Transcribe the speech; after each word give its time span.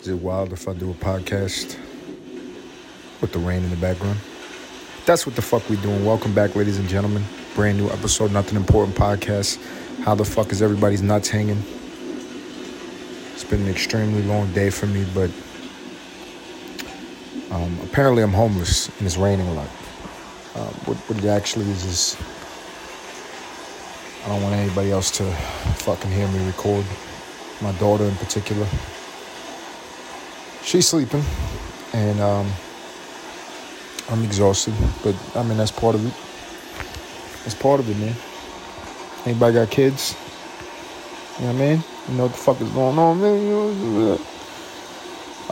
Is 0.00 0.08
it 0.08 0.14
wild 0.14 0.54
if 0.54 0.66
I 0.66 0.72
do 0.72 0.90
a 0.90 0.94
podcast 0.94 1.76
with 3.20 3.32
the 3.32 3.38
rain 3.38 3.62
in 3.62 3.68
the 3.68 3.76
background? 3.76 4.18
That's 5.04 5.26
what 5.26 5.36
the 5.36 5.42
fuck 5.42 5.68
we 5.68 5.76
doing. 5.76 6.06
Welcome 6.06 6.34
back, 6.34 6.56
ladies 6.56 6.78
and 6.78 6.88
gentlemen. 6.88 7.22
Brand 7.54 7.76
new 7.76 7.90
episode, 7.90 8.32
Nothing 8.32 8.56
Important 8.56 8.96
podcast. 8.96 9.62
How 10.02 10.14
the 10.14 10.24
fuck 10.24 10.52
is 10.52 10.62
everybody's 10.62 11.02
nuts 11.02 11.28
hanging? 11.28 11.62
It's 13.34 13.44
been 13.44 13.60
an 13.60 13.68
extremely 13.68 14.22
long 14.22 14.50
day 14.54 14.70
for 14.70 14.86
me, 14.86 15.04
but 15.12 15.30
um, 17.50 17.78
apparently 17.84 18.22
I'm 18.22 18.32
homeless 18.32 18.88
and 18.96 19.06
it's 19.06 19.18
raining 19.18 19.48
a 19.48 19.52
lot. 19.52 19.68
Um, 20.54 20.72
what, 20.86 20.96
what 20.96 21.22
it 21.22 21.26
actually 21.26 21.70
is 21.70 21.84
is 21.84 22.16
I 24.24 24.28
don't 24.28 24.42
want 24.42 24.54
anybody 24.54 24.92
else 24.92 25.10
to 25.18 25.30
fucking 25.80 26.10
hear 26.10 26.26
me 26.28 26.46
record. 26.46 26.86
My 27.60 27.72
daughter 27.72 28.04
in 28.04 28.16
particular. 28.16 28.66
She's 30.70 30.86
sleeping, 30.86 31.24
and 31.92 32.20
um, 32.20 32.48
I'm 34.08 34.22
exhausted. 34.22 34.72
But 35.02 35.16
I 35.34 35.42
mean, 35.42 35.58
that's 35.58 35.72
part 35.72 35.96
of 35.96 36.06
it. 36.06 36.14
That's 37.42 37.56
part 37.56 37.80
of 37.80 37.90
it, 37.90 37.96
man. 37.96 38.14
Anybody 39.26 39.54
got 39.54 39.68
kids? 39.68 40.14
You 41.40 41.46
know 41.46 41.54
what 41.54 41.60
I 41.60 41.66
mean? 41.66 41.84
You 42.08 42.14
know 42.14 42.22
what 42.22 42.32
the 42.34 42.38
fuck 42.38 42.60
is 42.60 42.70
going 42.70 42.96
on, 43.00 43.20
man? 43.20 44.18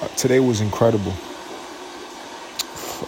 Uh, 0.01 0.07
today 0.17 0.39
was 0.39 0.61
incredible 0.61 1.11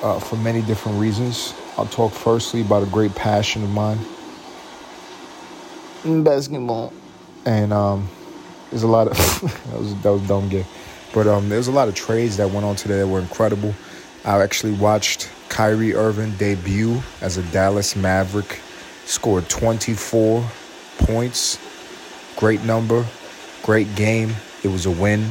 uh, 0.03 0.19
for 0.19 0.35
many 0.35 0.63
different 0.63 0.99
reasons. 0.99 1.55
I'll 1.77 1.87
talk 1.87 2.11
firstly 2.11 2.63
about 2.63 2.83
a 2.83 2.87
great 2.87 3.15
passion 3.15 3.63
of 3.63 3.71
mine 3.71 4.01
basketball. 6.25 6.93
And 7.47 7.73
um, 7.73 8.09
there's 8.71 8.83
a 8.83 8.89
lot 8.89 9.07
of 9.07 9.17
that 9.71 9.79
was 9.79 9.95
that 10.03 10.11
was 10.11 10.27
dumb 10.27 10.49
gay, 10.49 10.67
but 11.13 11.27
um, 11.27 11.49
there's 11.49 11.69
a 11.69 11.73
lot 11.73 11.89
of 11.89 11.95
trades 11.95 12.37
that 12.37 12.51
went 12.51 12.65
on 12.65 12.77
today 12.77 12.99
that 12.99 13.07
were 13.07 13.21
incredible. 13.21 13.75
I 14.25 14.41
actually 14.43 14.73
watched 14.73 15.31
Kyrie 15.49 15.95
Irving 15.95 16.33
debut 16.33 17.01
as 17.21 17.37
a 17.37 17.43
Dallas 17.45 17.97
Maverick, 17.97 18.61
scored 19.05 19.49
24 19.49 20.45
points, 20.99 21.59
great 22.37 22.63
number, 22.65 23.05
great 23.63 23.95
game. 23.97 24.35
It 24.63 24.69
was 24.69 24.87
a 24.87 24.91
win. 24.91 25.29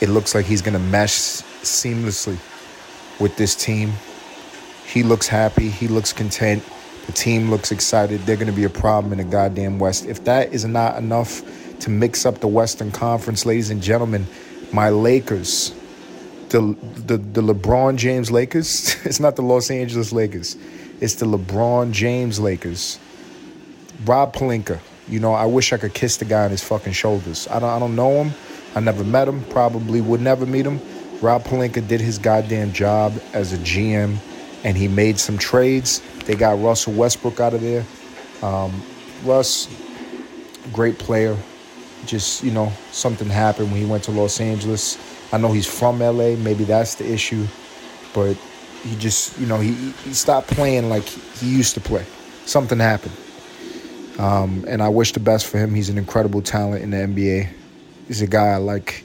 It 0.00 0.08
looks 0.08 0.34
like 0.34 0.44
he's 0.44 0.62
gonna 0.62 0.78
mesh 0.78 1.12
seamlessly 1.62 2.38
with 3.18 3.36
this 3.36 3.54
team. 3.54 3.92
He 4.86 5.02
looks 5.02 5.26
happy. 5.26 5.68
He 5.68 5.88
looks 5.88 6.12
content. 6.12 6.62
The 7.06 7.12
team 7.12 7.50
looks 7.50 7.72
excited. 7.72 8.20
They're 8.20 8.36
going 8.36 8.46
to 8.48 8.52
be 8.52 8.64
a 8.64 8.70
problem 8.70 9.12
in 9.12 9.18
the 9.18 9.24
goddamn 9.24 9.78
West. 9.78 10.06
If 10.06 10.24
that 10.24 10.52
is 10.52 10.64
not 10.64 10.96
enough 10.96 11.42
to 11.80 11.90
mix 11.90 12.26
up 12.26 12.38
the 12.38 12.48
Western 12.48 12.90
Conference, 12.90 13.46
ladies 13.46 13.70
and 13.70 13.82
gentlemen, 13.82 14.26
my 14.72 14.90
Lakers, 14.90 15.74
the 16.50 16.76
the, 17.06 17.18
the 17.18 17.42
LeBron 17.42 17.96
James 17.96 18.30
Lakers, 18.30 18.96
it's 19.04 19.20
not 19.20 19.36
the 19.36 19.42
Los 19.42 19.70
Angeles 19.70 20.12
Lakers, 20.12 20.56
it's 21.00 21.14
the 21.14 21.26
LeBron 21.26 21.92
James 21.92 22.38
Lakers. 22.38 22.98
Rob 24.04 24.34
Pelinka. 24.34 24.78
you 25.08 25.20
know, 25.20 25.32
I 25.32 25.46
wish 25.46 25.72
I 25.72 25.78
could 25.78 25.94
kiss 25.94 26.18
the 26.18 26.26
guy 26.26 26.44
on 26.44 26.50
his 26.50 26.62
fucking 26.62 26.92
shoulders. 26.92 27.48
I 27.48 27.58
don't 27.58 27.70
I 27.70 27.78
don't 27.78 27.96
know 27.96 28.22
him. 28.24 28.32
I 28.74 28.80
never 28.80 29.04
met 29.04 29.26
him. 29.26 29.42
Probably 29.44 30.00
would 30.00 30.20
never 30.20 30.44
meet 30.44 30.66
him. 30.66 30.80
Rob 31.22 31.44
Pelinka 31.44 31.86
did 31.86 32.00
his 32.00 32.18
goddamn 32.18 32.74
job 32.74 33.14
as 33.32 33.54
a 33.54 33.56
GM, 33.58 34.18
and 34.64 34.76
he 34.76 34.86
made 34.86 35.18
some 35.18 35.38
trades 35.38 36.02
they 36.26 36.34
got 36.34 36.60
Russell 36.60 36.92
Westbrook 36.92 37.40
out 37.40 37.54
of 37.54 37.60
there. 37.60 37.84
Um, 38.42 38.82
Russ, 39.24 39.68
great 40.72 40.98
player. 40.98 41.36
Just, 42.04 42.44
you 42.44 42.50
know, 42.50 42.72
something 42.92 43.28
happened 43.28 43.72
when 43.72 43.80
he 43.80 43.86
went 43.86 44.04
to 44.04 44.10
Los 44.10 44.40
Angeles. 44.40 44.98
I 45.32 45.38
know 45.38 45.52
he's 45.52 45.66
from 45.66 46.00
LA. 46.00 46.36
Maybe 46.36 46.64
that's 46.64 46.96
the 46.96 47.10
issue. 47.10 47.46
But 48.14 48.36
he 48.82 48.96
just, 48.96 49.38
you 49.38 49.46
know, 49.46 49.58
he, 49.58 49.72
he 50.04 50.12
stopped 50.12 50.48
playing 50.48 50.88
like 50.88 51.04
he 51.04 51.48
used 51.48 51.74
to 51.74 51.80
play. 51.80 52.04
Something 52.44 52.78
happened. 52.78 53.14
Um, 54.18 54.64
and 54.68 54.82
I 54.82 54.88
wish 54.88 55.12
the 55.12 55.20
best 55.20 55.46
for 55.46 55.58
him. 55.58 55.74
He's 55.74 55.88
an 55.88 55.98
incredible 55.98 56.42
talent 56.42 56.82
in 56.82 56.90
the 56.90 56.96
NBA. 56.98 57.48
He's 58.06 58.22
a 58.22 58.26
guy 58.26 58.48
I 58.48 58.56
like. 58.56 59.04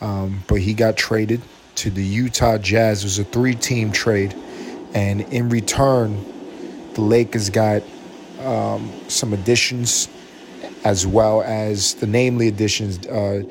Um, 0.00 0.42
but 0.48 0.56
he 0.56 0.74
got 0.74 0.96
traded 0.96 1.40
to 1.76 1.90
the 1.90 2.02
Utah 2.02 2.58
Jazz. 2.58 3.02
It 3.02 3.06
was 3.06 3.18
a 3.18 3.24
three 3.24 3.54
team 3.54 3.92
trade. 3.92 4.34
And 4.94 5.20
in 5.32 5.48
return, 5.48 6.24
the 6.94 7.00
Lakers 7.00 7.50
got 7.50 7.82
um, 8.40 8.92
some 9.08 9.32
additions, 9.32 10.08
as 10.84 11.06
well 11.06 11.42
as 11.42 11.94
the 11.94 12.06
namely 12.06 12.48
additions, 12.48 13.06
uh, 13.06 13.42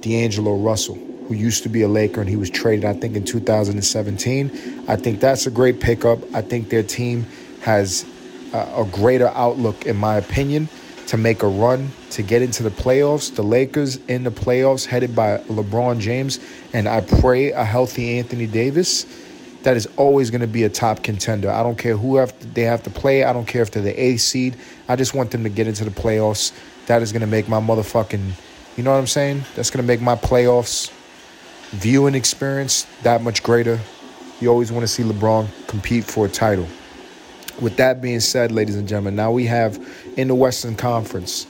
D'Angelo 0.00 0.56
Russell, 0.56 0.96
who 1.28 1.34
used 1.34 1.62
to 1.62 1.68
be 1.68 1.82
a 1.82 1.88
Laker 1.88 2.20
and 2.20 2.28
he 2.28 2.36
was 2.36 2.50
traded, 2.50 2.84
I 2.84 2.94
think, 2.94 3.16
in 3.16 3.24
2017. 3.24 4.84
I 4.88 4.96
think 4.96 5.20
that's 5.20 5.46
a 5.46 5.50
great 5.50 5.80
pickup. 5.80 6.18
I 6.34 6.42
think 6.42 6.68
their 6.70 6.82
team 6.82 7.26
has 7.62 8.04
a 8.52 8.84
greater 8.90 9.28
outlook, 9.28 9.86
in 9.86 9.96
my 9.96 10.16
opinion, 10.16 10.68
to 11.06 11.16
make 11.16 11.42
a 11.42 11.48
run 11.48 11.90
to 12.10 12.22
get 12.22 12.42
into 12.42 12.62
the 12.62 12.70
playoffs. 12.70 13.34
The 13.34 13.42
Lakers 13.42 13.96
in 14.06 14.24
the 14.24 14.30
playoffs, 14.30 14.86
headed 14.86 15.14
by 15.14 15.38
LeBron 15.48 16.00
James, 16.00 16.40
and 16.72 16.88
I 16.88 17.00
pray 17.00 17.52
a 17.52 17.64
healthy 17.64 18.18
Anthony 18.18 18.46
Davis 18.46 19.06
that 19.62 19.76
is 19.76 19.86
always 19.96 20.30
going 20.30 20.40
to 20.40 20.46
be 20.46 20.64
a 20.64 20.68
top 20.68 21.02
contender. 21.02 21.50
I 21.50 21.62
don't 21.62 21.76
care 21.76 21.96
who 21.96 22.16
have 22.16 22.38
to, 22.40 22.46
they 22.46 22.62
have 22.62 22.82
to 22.84 22.90
play. 22.90 23.24
I 23.24 23.32
don't 23.32 23.46
care 23.46 23.62
if 23.62 23.70
they're 23.70 23.82
the 23.82 24.00
A 24.00 24.16
seed. 24.16 24.56
I 24.88 24.96
just 24.96 25.14
want 25.14 25.30
them 25.30 25.42
to 25.42 25.50
get 25.50 25.66
into 25.66 25.84
the 25.84 25.90
playoffs. 25.90 26.52
That 26.86 27.02
is 27.02 27.12
going 27.12 27.20
to 27.20 27.26
make 27.26 27.48
my 27.48 27.60
motherfucking, 27.60 28.32
you 28.76 28.82
know 28.82 28.90
what 28.92 28.98
I'm 28.98 29.06
saying? 29.06 29.44
That's 29.54 29.70
going 29.70 29.82
to 29.82 29.86
make 29.86 30.00
my 30.00 30.16
playoffs 30.16 30.90
viewing 31.70 32.14
experience 32.14 32.86
that 33.02 33.22
much 33.22 33.42
greater. 33.42 33.78
You 34.40 34.48
always 34.48 34.72
want 34.72 34.82
to 34.82 34.88
see 34.88 35.02
LeBron 35.02 35.48
compete 35.68 36.04
for 36.04 36.26
a 36.26 36.28
title. 36.28 36.66
With 37.60 37.76
that 37.76 38.00
being 38.00 38.20
said, 38.20 38.52
ladies 38.52 38.76
and 38.76 38.88
gentlemen, 38.88 39.14
now 39.14 39.30
we 39.30 39.46
have 39.46 39.78
in 40.16 40.28
the 40.28 40.34
Western 40.34 40.76
Conference 40.76 41.46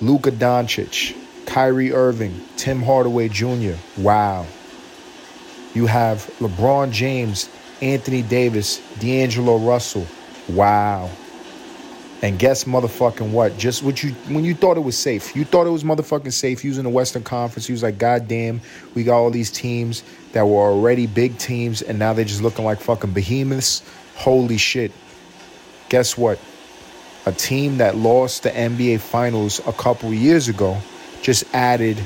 Luka 0.00 0.30
Doncic, 0.30 1.16
Kyrie 1.46 1.92
Irving, 1.92 2.40
Tim 2.56 2.82
Hardaway 2.82 3.28
Jr. 3.28 3.74
Wow. 3.98 4.46
You 5.74 5.86
have 5.86 6.26
LeBron 6.38 6.90
James, 6.90 7.48
Anthony 7.80 8.22
Davis, 8.22 8.80
D'Angelo 8.98 9.58
Russell. 9.58 10.06
Wow. 10.48 11.10
And 12.22 12.38
guess 12.38 12.64
motherfucking 12.64 13.30
what? 13.30 13.56
Just 13.56 13.82
what 13.82 14.02
you 14.02 14.12
when 14.28 14.44
you 14.44 14.54
thought 14.54 14.76
it 14.76 14.80
was 14.80 14.96
safe. 14.96 15.34
You 15.34 15.44
thought 15.44 15.66
it 15.66 15.70
was 15.70 15.84
motherfucking 15.84 16.32
safe 16.32 16.64
using 16.64 16.84
the 16.84 16.90
Western 16.90 17.22
Conference. 17.22 17.66
He 17.66 17.72
was 17.72 17.82
like, 17.82 17.96
God 17.96 18.28
damn, 18.28 18.60
we 18.94 19.04
got 19.04 19.16
all 19.16 19.30
these 19.30 19.50
teams 19.50 20.02
that 20.32 20.46
were 20.46 20.60
already 20.60 21.06
big 21.06 21.38
teams 21.38 21.80
and 21.80 21.98
now 21.98 22.12
they're 22.12 22.24
just 22.24 22.42
looking 22.42 22.64
like 22.64 22.80
fucking 22.80 23.12
behemoths. 23.12 23.82
Holy 24.16 24.58
shit. 24.58 24.92
Guess 25.88 26.18
what? 26.18 26.38
A 27.24 27.32
team 27.32 27.78
that 27.78 27.96
lost 27.96 28.42
the 28.42 28.50
NBA 28.50 29.00
finals 29.00 29.60
a 29.66 29.72
couple 29.72 30.12
years 30.12 30.48
ago 30.48 30.78
just 31.22 31.44
added 31.54 31.98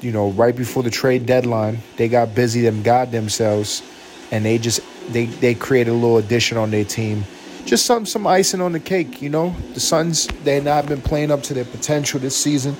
you 0.00 0.12
know, 0.12 0.30
right 0.30 0.54
before 0.54 0.82
the 0.82 0.90
trade 0.90 1.26
deadline, 1.26 1.78
they 1.96 2.08
got 2.08 2.34
busy 2.34 2.62
them 2.62 2.82
got 2.82 3.10
themselves, 3.10 3.82
and 4.30 4.44
they 4.44 4.58
just 4.58 4.80
they 5.12 5.26
they 5.26 5.54
created 5.54 5.90
a 5.90 5.94
little 5.94 6.18
addition 6.18 6.58
on 6.58 6.70
their 6.70 6.84
team, 6.84 7.24
just 7.68 7.84
some 7.84 8.06
some 8.06 8.26
icing 8.26 8.60
on 8.62 8.72
the 8.72 8.80
cake. 8.80 9.20
You 9.20 9.28
know, 9.28 9.54
the 9.74 9.80
Suns 9.80 10.26
they 10.44 10.60
not 10.60 10.86
been 10.86 11.02
playing 11.02 11.30
up 11.30 11.42
to 11.44 11.54
their 11.54 11.66
potential 11.66 12.18
this 12.18 12.34
season. 12.34 12.76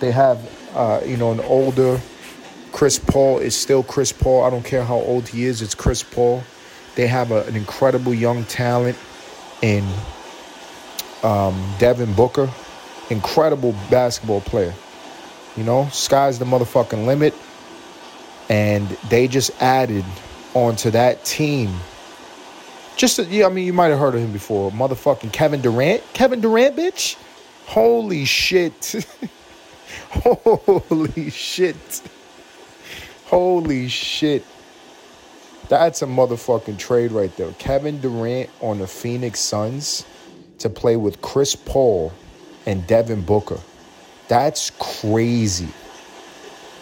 They 0.00 0.10
have 0.10 0.38
uh, 0.74 1.02
you 1.04 1.16
know 1.16 1.32
an 1.32 1.40
older 1.40 2.00
Chris 2.72 2.98
Paul 2.98 3.38
is 3.38 3.54
still 3.54 3.82
Chris 3.82 4.12
Paul. 4.12 4.44
I 4.44 4.50
don't 4.50 4.64
care 4.64 4.84
how 4.84 4.96
old 4.96 5.28
he 5.28 5.44
is. 5.44 5.62
It's 5.62 5.74
Chris 5.74 6.02
Paul. 6.02 6.42
They 6.94 7.06
have 7.06 7.30
a, 7.30 7.42
an 7.44 7.56
incredible 7.56 8.14
young 8.14 8.44
talent 8.44 8.98
in 9.62 9.86
um, 11.22 11.74
Devin 11.78 12.14
Booker, 12.14 12.50
incredible 13.10 13.74
basketball 13.90 14.40
player. 14.40 14.74
You 15.56 15.64
know, 15.64 15.88
sky's 15.90 16.38
the 16.38 16.44
motherfucking 16.44 17.06
limit. 17.06 17.34
And 18.48 18.86
they 19.08 19.26
just 19.26 19.50
added 19.60 20.04
onto 20.54 20.90
that 20.90 21.24
team. 21.24 21.74
Just, 22.96 23.18
yeah, 23.28 23.46
I 23.46 23.50
mean, 23.50 23.66
you 23.66 23.72
might 23.72 23.88
have 23.88 23.98
heard 23.98 24.14
of 24.14 24.20
him 24.20 24.32
before. 24.32 24.70
Motherfucking 24.70 25.32
Kevin 25.32 25.60
Durant. 25.60 26.02
Kevin 26.14 26.40
Durant, 26.40 26.76
bitch. 26.76 27.16
Holy 27.66 28.24
shit. 28.24 29.06
Holy 30.10 31.30
shit. 31.30 32.02
Holy 33.26 33.88
shit. 33.88 34.44
That's 35.68 36.00
a 36.02 36.06
motherfucking 36.06 36.78
trade 36.78 37.12
right 37.12 37.34
there. 37.36 37.52
Kevin 37.58 38.00
Durant 38.00 38.50
on 38.60 38.78
the 38.78 38.86
Phoenix 38.86 39.40
Suns 39.40 40.06
to 40.58 40.70
play 40.70 40.96
with 40.96 41.20
Chris 41.22 41.56
Paul 41.56 42.12
and 42.66 42.86
Devin 42.86 43.22
Booker. 43.22 43.58
That's 44.28 44.70
crazy. 44.78 45.68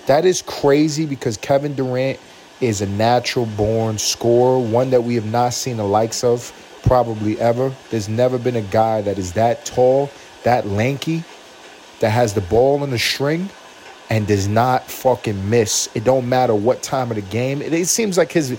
That 0.06 0.24
is 0.26 0.42
crazy 0.42 1.06
because 1.06 1.36
Kevin 1.38 1.74
Durant 1.74 2.20
is 2.60 2.80
a 2.80 2.86
natural 2.86 3.46
born 3.46 3.98
scorer, 3.98 4.58
one 4.58 4.90
that 4.90 5.02
we 5.02 5.14
have 5.16 5.26
not 5.26 5.52
seen 5.54 5.76
the 5.76 5.84
likes 5.84 6.24
of 6.24 6.52
probably 6.84 7.40
ever. 7.40 7.72
There's 7.90 8.08
never 8.08 8.38
been 8.38 8.56
a 8.56 8.62
guy 8.62 9.02
that 9.02 9.18
is 9.18 9.32
that 9.32 9.64
tall, 9.64 10.10
that 10.44 10.66
lanky, 10.66 11.24
that 12.00 12.10
has 12.10 12.34
the 12.34 12.40
ball 12.42 12.82
on 12.82 12.90
the 12.90 12.98
string, 12.98 13.48
and 14.10 14.26
does 14.26 14.48
not 14.48 14.84
fucking 14.84 15.48
miss. 15.48 15.88
It 15.94 16.04
don't 16.04 16.28
matter 16.28 16.54
what 16.54 16.82
time 16.82 17.10
of 17.10 17.16
the 17.16 17.22
game. 17.22 17.62
It, 17.62 17.72
it 17.72 17.88
seems 17.88 18.18
like 18.18 18.30
his, 18.30 18.50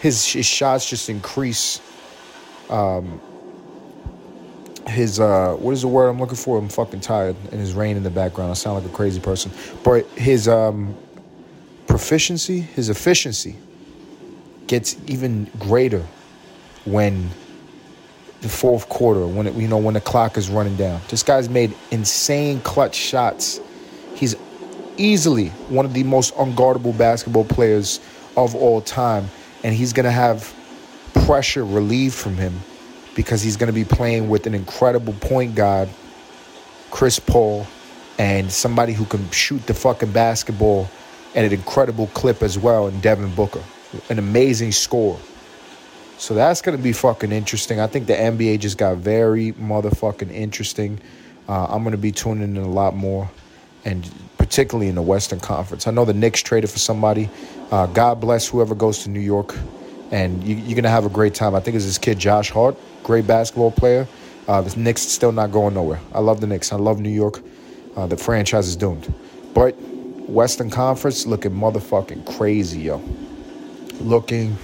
his 0.00 0.26
his 0.26 0.46
shots 0.46 0.88
just 0.88 1.08
increase. 1.08 1.80
Um, 2.68 3.20
his 4.86 5.20
uh, 5.20 5.54
what 5.54 5.72
is 5.72 5.82
the 5.82 5.88
word 5.88 6.08
I'm 6.08 6.18
looking 6.18 6.36
for? 6.36 6.58
I'm 6.58 6.68
fucking 6.68 7.00
tired, 7.00 7.36
and 7.50 7.60
his 7.60 7.72
rain 7.72 7.96
in 7.96 8.02
the 8.02 8.10
background. 8.10 8.50
I 8.50 8.54
sound 8.54 8.82
like 8.82 8.92
a 8.92 8.94
crazy 8.94 9.20
person, 9.20 9.50
but 9.82 10.06
his 10.10 10.48
um, 10.48 10.94
proficiency, 11.92 12.58
his 12.60 12.88
efficiency, 12.88 13.54
gets 14.66 14.96
even 15.08 15.44
greater 15.58 16.02
when 16.86 17.28
the 18.40 18.48
fourth 18.48 18.88
quarter, 18.88 19.26
when 19.26 19.46
it, 19.46 19.54
you 19.56 19.68
know 19.68 19.76
when 19.76 19.92
the 19.92 20.00
clock 20.00 20.38
is 20.38 20.48
running 20.48 20.74
down. 20.74 20.98
This 21.10 21.22
guy's 21.22 21.50
made 21.50 21.74
insane 21.90 22.62
clutch 22.62 22.94
shots. 22.94 23.60
He's 24.14 24.34
easily 24.96 25.48
one 25.68 25.84
of 25.84 25.92
the 25.92 26.02
most 26.02 26.34
unguardable 26.36 26.96
basketball 26.96 27.44
players 27.44 28.00
of 28.38 28.54
all 28.54 28.80
time, 28.80 29.28
and 29.62 29.74
he's 29.74 29.92
gonna 29.92 30.10
have 30.10 30.50
pressure 31.26 31.62
relieved 31.62 32.14
from 32.14 32.38
him 32.38 32.58
because 33.14 33.42
he's 33.42 33.58
gonna 33.58 33.70
be 33.70 33.84
playing 33.84 34.30
with 34.30 34.46
an 34.46 34.54
incredible 34.54 35.12
point 35.20 35.54
guard, 35.54 35.90
Chris 36.90 37.18
Paul, 37.18 37.66
and 38.18 38.50
somebody 38.50 38.94
who 38.94 39.04
can 39.04 39.30
shoot 39.30 39.66
the 39.66 39.74
fucking 39.74 40.12
basketball 40.12 40.88
at 41.34 41.44
an 41.44 41.52
incredible 41.52 42.08
clip 42.08 42.42
as 42.42 42.58
well 42.58 42.88
in 42.88 43.00
Devin 43.00 43.34
Booker, 43.34 43.62
an 44.08 44.18
amazing 44.18 44.72
score. 44.72 45.18
So 46.18 46.34
that's 46.34 46.62
going 46.62 46.76
to 46.76 46.82
be 46.82 46.92
fucking 46.92 47.32
interesting. 47.32 47.80
I 47.80 47.86
think 47.86 48.06
the 48.06 48.14
NBA 48.14 48.60
just 48.60 48.78
got 48.78 48.98
very 48.98 49.52
motherfucking 49.52 50.32
interesting. 50.32 51.00
Uh, 51.48 51.66
I'm 51.68 51.82
going 51.82 51.92
to 51.92 51.98
be 51.98 52.12
tuning 52.12 52.56
in 52.56 52.62
a 52.62 52.68
lot 52.68 52.94
more, 52.94 53.28
and 53.84 54.08
particularly 54.38 54.88
in 54.88 54.94
the 54.94 55.02
Western 55.02 55.40
Conference. 55.40 55.86
I 55.86 55.90
know 55.90 56.04
the 56.04 56.14
Knicks 56.14 56.40
traded 56.40 56.70
for 56.70 56.78
somebody. 56.78 57.28
Uh, 57.70 57.86
God 57.86 58.20
bless 58.20 58.46
whoever 58.46 58.74
goes 58.74 59.02
to 59.02 59.10
New 59.10 59.20
York, 59.20 59.56
and 60.12 60.44
you, 60.44 60.56
are 60.56 60.74
going 60.74 60.84
to 60.84 60.90
have 60.90 61.06
a 61.06 61.10
great 61.10 61.34
time. 61.34 61.54
I 61.54 61.60
think 61.60 61.74
it's 61.74 61.86
this 61.86 61.98
kid, 61.98 62.18
Josh 62.18 62.50
Hart, 62.50 62.76
great 63.02 63.26
basketball 63.26 63.72
player. 63.72 64.06
Uh, 64.46 64.60
the 64.60 64.78
Knicks 64.78 65.02
still 65.02 65.32
not 65.32 65.50
going 65.50 65.74
nowhere. 65.74 66.00
I 66.12 66.20
love 66.20 66.40
the 66.40 66.46
Knicks. 66.46 66.72
I 66.72 66.76
love 66.76 67.00
New 67.00 67.10
York. 67.10 67.40
Uh, 67.96 68.06
the 68.06 68.16
franchise 68.16 68.68
is 68.68 68.76
doomed. 68.76 69.12
But 69.54 69.76
Western 70.32 70.70
Conference 70.70 71.26
looking 71.26 71.52
motherfucking 71.52 72.24
crazy, 72.36 72.80
yo. 72.80 73.02
Looking 74.00 74.56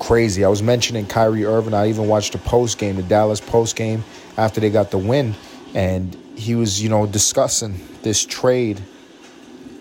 crazy. 0.00 0.44
I 0.44 0.48
was 0.48 0.60
mentioning 0.62 1.06
Kyrie 1.06 1.44
Irving. 1.44 1.72
I 1.72 1.88
even 1.88 2.08
watched 2.08 2.32
the 2.32 2.38
post 2.38 2.78
game, 2.78 2.96
the 2.96 3.02
Dallas 3.04 3.40
post 3.40 3.76
game 3.76 4.02
after 4.36 4.60
they 4.60 4.70
got 4.70 4.90
the 4.90 4.98
win, 4.98 5.34
and 5.72 6.14
he 6.36 6.56
was, 6.56 6.82
you 6.82 6.88
know, 6.88 7.06
discussing 7.06 7.78
this 8.02 8.26
trade. 8.26 8.80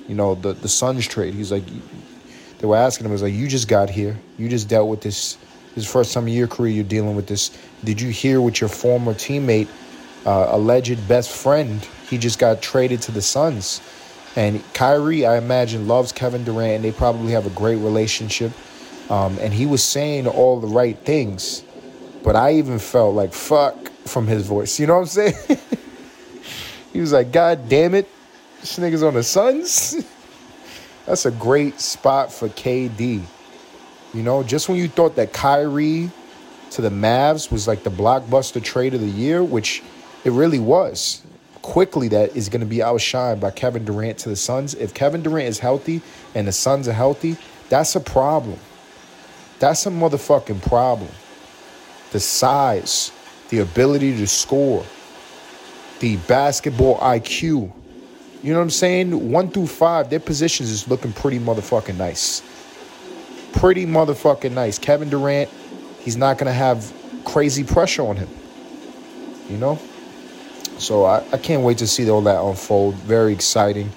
You 0.08 0.14
know, 0.14 0.36
the 0.36 0.54
the 0.54 0.70
Suns 0.70 1.08
trade. 1.08 1.34
He's 1.34 1.52
like, 1.52 1.64
they 2.60 2.68
were 2.68 2.76
asking 2.76 3.06
him, 3.06 3.12
"Was 3.12 3.24
like, 3.24 3.34
you 3.34 3.48
just 3.48 3.68
got 3.68 3.90
here. 3.90 4.20
You 4.38 4.50
just 4.50 4.68
dealt 4.68 4.88
with 4.88 5.02
this. 5.02 5.38
This 5.74 5.92
first 5.92 6.14
time 6.14 6.28
in 6.28 6.36
your 6.36 6.48
career 6.48 6.72
you're 6.72 6.84
dealing 6.84 7.16
with 7.16 7.26
this. 7.26 7.50
Did 7.84 8.00
you 8.00 8.10
hear 8.10 8.40
what 8.40 8.62
your 8.62 8.70
former 8.70 9.16
teammate, 9.16 9.68
uh, 10.28 10.50
alleged 10.52 11.08
best 11.08 11.32
friend, 11.32 11.84
he 12.08 12.20
just 12.20 12.38
got 12.38 12.62
traded 12.62 13.02
to 13.04 13.12
the 13.12 13.22
Suns?" 13.22 13.82
And 14.36 14.64
Kyrie, 14.74 15.26
I 15.26 15.38
imagine, 15.38 15.88
loves 15.88 16.12
Kevin 16.12 16.44
Durant, 16.44 16.76
and 16.76 16.84
they 16.84 16.92
probably 16.92 17.34
have 17.34 17.46
a 17.46 17.52
great 17.52 17.78
relationship. 17.78 18.52
Um, 19.10 19.38
and 19.40 19.54
he 19.54 19.66
was 19.66 19.84
saying 19.84 20.28
all 20.28 20.60
the 20.60 20.68
right 20.68 20.98
things, 20.98 21.64
but 22.24 22.36
I 22.36 22.54
even 22.54 22.80
felt 22.80 23.16
like 23.16 23.34
fuck 23.34 23.92
from 24.06 24.28
his 24.28 24.46
voice. 24.48 24.80
You 24.80 24.88
know 24.88 24.96
what 24.96 25.02
I'm 25.02 25.34
saying? 25.34 25.36
he 26.94 27.02
was 27.02 27.12
like, 27.12 27.32
God 27.32 27.70
damn 27.70 27.94
it, 27.94 28.10
this 28.62 28.80
nigga's 28.80 29.04
on 29.04 29.14
the 29.14 29.24
Suns. 29.24 29.96
That's 31.06 31.26
a 31.26 31.32
great 31.32 31.80
spot 31.82 32.32
for 32.32 32.48
KD. 32.48 33.22
You 34.14 34.24
know, 34.24 34.42
just 34.42 34.70
when 34.70 34.78
you 34.78 34.88
thought 34.88 35.16
that 35.18 35.34
Kyrie 35.34 36.10
to 36.72 36.82
the 36.82 36.90
Mavs 36.90 37.52
was 37.52 37.68
like 37.68 37.84
the 37.84 37.92
blockbuster 37.92 38.64
trade 38.64 38.94
of 38.94 39.02
the 39.02 39.08
year, 39.10 39.44
which 39.44 39.84
it 40.24 40.32
really 40.32 40.60
was. 40.60 41.22
Quickly, 41.64 42.10
that 42.10 42.36
is 42.36 42.50
going 42.50 42.60
to 42.60 42.68
be 42.68 42.78
outshined 42.78 43.40
by 43.40 43.50
Kevin 43.50 43.86
Durant 43.86 44.20
to 44.20 44.30
the 44.30 44.36
Suns. 44.36 44.76
If 44.76 44.94
Kevin 44.94 45.24
Durant 45.24 45.48
is 45.48 45.60
healthy 45.60 46.02
and 46.36 46.46
the 46.46 46.52
Suns 46.52 46.90
are 46.90 46.94
healthy, 46.94 47.38
that's 47.70 47.96
a 47.96 48.02
problem. 48.02 48.60
That's 49.60 49.86
a 49.86 49.90
motherfucking 49.90 50.62
problem. 50.68 51.10
The 52.12 52.20
size, 52.20 53.14
the 53.50 53.60
ability 53.60 54.18
to 54.18 54.28
score, 54.28 54.86
the 56.02 56.18
basketball 56.18 57.00
IQ. 57.00 57.72
You 58.44 58.52
know 58.52 58.60
what 58.60 58.64
I'm 58.64 58.70
saying? 58.70 59.32
One 59.32 59.50
through 59.50 59.68
five, 59.68 60.10
their 60.10 60.20
positions 60.20 60.70
is 60.70 60.90
looking 60.90 61.14
pretty 61.14 61.40
motherfucking 61.40 61.96
nice. 61.96 62.44
Pretty 63.54 63.86
motherfucking 63.86 64.52
nice. 64.52 64.78
Kevin 64.78 65.10
Durant, 65.10 65.50
he's 66.00 66.18
not 66.18 66.38
going 66.38 66.48
to 66.48 66.54
have 66.54 66.94
crazy 67.24 67.64
pressure 67.64 68.04
on 68.04 68.18
him. 68.18 68.30
You 69.50 69.58
know? 69.58 69.80
So 70.84 71.06
I, 71.06 71.24
I 71.32 71.38
can't 71.38 71.64
wait 71.64 71.78
to 71.78 71.88
see 71.88 72.10
all 72.10 72.22
that 72.24 72.44
unfold. 72.44 72.96
Very 72.96 73.32
exciting. 73.32 73.90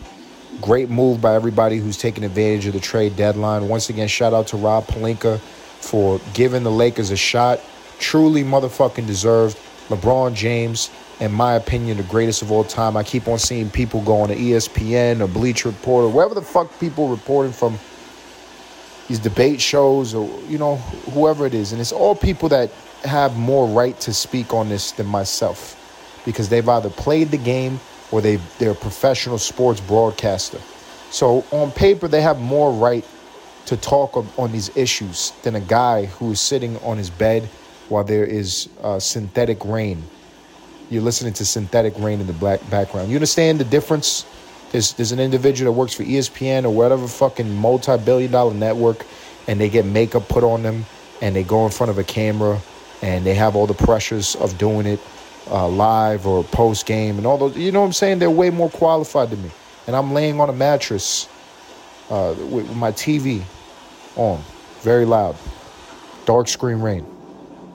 Great 0.61 0.89
move 0.89 1.21
by 1.21 1.35
everybody 1.35 1.79
who's 1.79 1.99
taking 1.99 2.23
advantage 2.23 2.67
of 2.67 2.75
the 2.75 2.81
trade 2.81 3.17
deadline. 3.17 3.67
Once 3.67 3.91
again, 3.91 4.07
shout 4.07 4.33
out 4.33 4.47
to 4.49 4.57
Rob 4.57 4.87
Pelinka 4.87 5.41
for 5.81 6.21
giving 6.33 6.63
the 6.63 6.71
Lakers 6.71 7.11
a 7.11 7.17
shot. 7.17 7.61
Truly 7.99 8.45
motherfucking 8.45 9.05
deserved. 9.05 9.59
LeBron 9.89 10.35
James, 10.35 10.91
in 11.19 11.33
my 11.33 11.55
opinion, 11.55 11.97
the 11.97 12.05
greatest 12.05 12.43
of 12.43 12.53
all 12.53 12.63
time. 12.63 12.97
I 12.97 13.03
keep 13.03 13.27
on 13.27 13.39
seeing 13.39 13.69
people 13.69 14.01
going 14.03 14.29
to 14.29 14.37
ESPN 14.37 15.21
or 15.21 15.27
Bleacher 15.27 15.71
Report 15.71 16.05
or 16.05 16.09
wherever 16.09 16.35
the 16.35 16.43
fuck 16.43 16.79
people 16.79 17.09
reporting 17.09 17.53
from 17.53 17.81
these 19.09 19.19
debate 19.19 19.61
shows 19.61 20.15
or, 20.15 20.29
you 20.49 20.59
know, 20.59 20.77
whoever 21.13 21.47
it 21.47 21.55
is. 21.55 21.73
And 21.73 21.81
it's 21.81 21.93
all 21.93 22.15
people 22.15 22.49
that 22.51 22.71
have 23.05 23.37
more 23.37 23.67
right 23.67 23.99
to 24.01 24.13
speak 24.13 24.55
on 24.55 24.69
this 24.69 24.93
than 24.93 25.07
myself 25.07 25.76
because 26.27 26.51
they've 26.51 26.69
either 26.69 26.91
played 26.91 27.31
the 27.31 27.39
game 27.39 27.81
or 28.11 28.21
they, 28.21 28.37
they're 28.59 28.73
a 28.73 28.75
professional 28.75 29.39
sports 29.39 29.81
broadcaster. 29.81 30.61
So 31.11 31.45
on 31.53 31.71
paper, 31.71 32.09
they 32.09 32.21
have 32.21 32.39
more 32.39 32.71
right 32.73 33.07
to 33.67 33.77
talk 33.77 34.17
on 34.39 34.53
these 34.53 34.77
issues 34.77 35.33
than 35.43 35.55
a 35.55 35.61
guy 35.61 36.05
who 36.05 36.33
is 36.33 36.41
sitting 36.41 36.77
on 36.79 36.99
his 36.99 37.09
bed 37.09 37.45
while 37.89 38.05
there 38.05 38.25
is 38.25 38.69
uh, 38.83 38.99
synthetic 38.99 39.65
rain. 39.65 40.03
You're 40.91 41.03
listening 41.03 41.33
to 41.35 41.45
synthetic 41.45 41.99
rain 41.99 42.21
in 42.21 42.27
the 42.27 42.33
black 42.33 42.69
background. 42.71 43.09
You 43.09 43.17
understand 43.17 43.59
the 43.59 43.65
difference? 43.65 44.27
There's, 44.71 44.93
there's 44.93 45.13
an 45.13 45.21
individual 45.21 45.73
that 45.73 45.79
works 45.79 45.95
for 45.95 46.03
ESPN 46.03 46.65
or 46.65 46.71
whatever 46.71 47.09
fucking 47.09 47.53
multi 47.57 47.97
billion 47.99 48.31
dollar 48.31 48.55
network, 48.55 49.05
and 49.49 49.61
they 49.61 49.69
get 49.69 49.85
makeup 49.85 50.29
put 50.29 50.45
on 50.45 50.63
them, 50.63 50.85
and 51.23 51.35
they 51.35 51.43
go 51.43 51.65
in 51.65 51.73
front 51.73 51.91
of 51.91 51.99
a 51.99 52.05
camera, 52.05 52.61
and 53.03 53.25
they 53.25 53.35
have 53.35 53.57
all 53.57 53.67
the 53.67 53.75
pressures 53.75 54.37
of 54.37 54.59
doing 54.59 54.87
it 54.87 55.01
uh, 55.51 55.69
live 55.69 56.27
or 56.27 56.45
post 56.45 56.87
game 56.87 57.19
and 57.19 57.27
all 57.27 57.39
those. 57.39 57.57
You 57.57 57.73
know 57.73 57.81
what 57.81 57.87
I'm 57.87 57.93
saying? 57.93 58.19
They're 58.19 58.31
way 58.31 58.51
more 58.51 58.71
qualified 58.71 59.31
than 59.31 59.43
me. 59.43 59.51
And 59.87 59.95
I'm 59.95 60.13
laying 60.13 60.41
on 60.41 60.49
a 60.49 60.53
mattress 60.53 61.29
uh, 62.11 62.35
with 62.51 62.75
my 62.77 62.93
TV 62.93 63.43
on, 64.17 64.43
very 64.81 65.05
loud, 65.05 65.37
dark 66.25 66.49
screen 66.49 66.81
rain. 66.81 67.07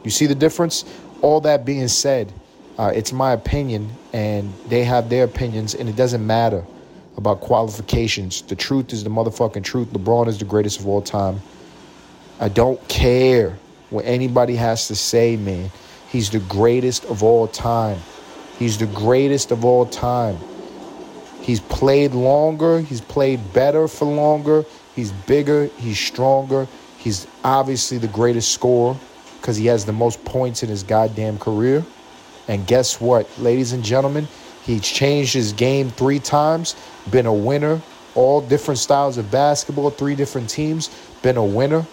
You 0.04 0.12
see 0.12 0.26
the 0.26 0.36
difference? 0.36 0.86
All 1.22 1.40
that 1.42 1.66
being 1.66 1.88
said, 1.88 2.34
uh, 2.78 2.92
it's 2.94 3.14
my 3.14 3.34
opinion, 3.34 3.90
and 4.14 4.52
they 4.68 4.84
have 4.84 5.10
their 5.10 5.24
opinions, 5.24 5.76
and 5.76 5.88
it 5.88 5.96
doesn't 5.96 6.26
matter 6.26 6.66
about 7.18 7.42
qualifications. 7.42 8.42
The 8.42 8.56
truth 8.56 8.94
is 8.94 9.04
the 9.04 9.10
motherfucking 9.10 9.64
truth. 9.64 9.90
LeBron 9.90 10.28
is 10.28 10.40
the 10.40 10.46
greatest 10.46 10.80
of 10.80 10.88
all 10.88 11.02
time. 11.02 11.42
I 12.40 12.50
don't 12.50 12.86
care 12.88 13.58
what 13.92 14.06
anybody 14.06 14.56
has 14.56 14.88
to 14.88 14.96
say, 14.96 15.36
man. 15.36 15.70
He's 16.12 16.30
the 16.30 16.40
greatest 16.40 17.06
of 17.06 17.24
all 17.24 17.48
time. 17.48 18.00
He's 18.60 18.78
the 18.78 18.88
greatest 18.88 19.52
of 19.52 19.66
all 19.66 19.86
time. 19.86 20.38
He's 21.42 21.60
played 21.60 22.14
longer, 22.14 22.82
he's 22.82 23.02
played 23.02 23.54
better 23.54 23.88
for 23.88 24.06
longer, 24.06 24.64
He's 24.96 25.12
bigger, 25.12 25.68
he's 25.78 26.00
stronger. 26.00 26.68
He's 26.98 27.28
obviously 27.44 27.98
the 27.98 28.08
greatest 28.08 28.52
scorer 28.52 28.98
because 29.40 29.58
he 29.58 29.66
has 29.68 29.86
the 29.86 29.94
most 29.94 30.24
points 30.26 30.64
in 30.64 30.70
his 30.70 30.84
goddamn 30.84 31.40
career. 31.40 31.84
And 32.48 32.68
guess 32.68 33.00
what, 33.00 33.28
ladies 33.40 33.74
and 33.74 33.84
gentlemen? 33.84 34.28
He's 34.64 34.82
changed 34.82 35.34
his 35.34 35.54
game 35.54 35.90
three 35.90 36.20
times, 36.20 36.76
been 37.10 37.26
a 37.26 37.34
winner, 37.34 37.82
all 38.14 38.42
different 38.42 38.78
styles 38.78 39.18
of 39.18 39.32
basketball, 39.32 39.90
three 39.90 40.16
different 40.16 40.50
teams, 40.50 40.90
been 41.24 41.38
a 41.38 41.44
winner, 41.44 41.86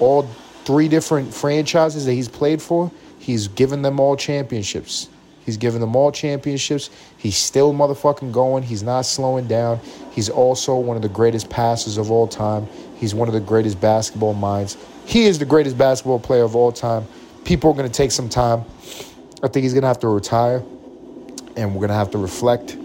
all 0.00 0.22
three 0.64 0.88
different 0.88 1.32
franchises 1.32 2.04
that 2.06 2.14
he's 2.14 2.28
played 2.28 2.60
for. 2.60 2.90
He's 3.26 3.48
given 3.48 3.82
them 3.82 3.98
all 3.98 4.14
championships. 4.16 5.08
He's 5.44 5.56
given 5.56 5.80
them 5.80 5.96
all 5.96 6.12
championships. 6.12 6.90
He's 7.18 7.36
still 7.36 7.72
motherfucking 7.72 8.30
going. 8.32 8.62
He's 8.62 8.84
not 8.84 9.02
slowing 9.02 9.48
down. 9.48 9.80
He's 10.12 10.28
also 10.28 10.76
one 10.76 10.96
of 10.96 11.02
the 11.02 11.08
greatest 11.08 11.50
passers 11.50 11.98
of 11.98 12.10
all 12.10 12.28
time. 12.28 12.68
He's 12.96 13.14
one 13.14 13.28
of 13.28 13.34
the 13.34 13.40
greatest 13.40 13.80
basketball 13.80 14.34
minds. 14.34 14.76
He 15.06 15.24
is 15.24 15.38
the 15.40 15.44
greatest 15.44 15.76
basketball 15.76 16.20
player 16.20 16.44
of 16.44 16.54
all 16.54 16.70
time. 16.70 17.04
People 17.44 17.70
are 17.70 17.74
going 17.74 17.90
to 17.90 17.92
take 18.02 18.12
some 18.12 18.28
time. 18.28 18.64
I 19.42 19.48
think 19.48 19.64
he's 19.64 19.72
going 19.74 19.82
to 19.82 19.88
have 19.88 20.00
to 20.00 20.08
retire, 20.08 20.62
and 21.56 21.74
we're 21.74 21.80
going 21.80 21.88
to 21.88 21.94
have 21.94 22.12
to 22.12 22.18
reflect 22.18 22.76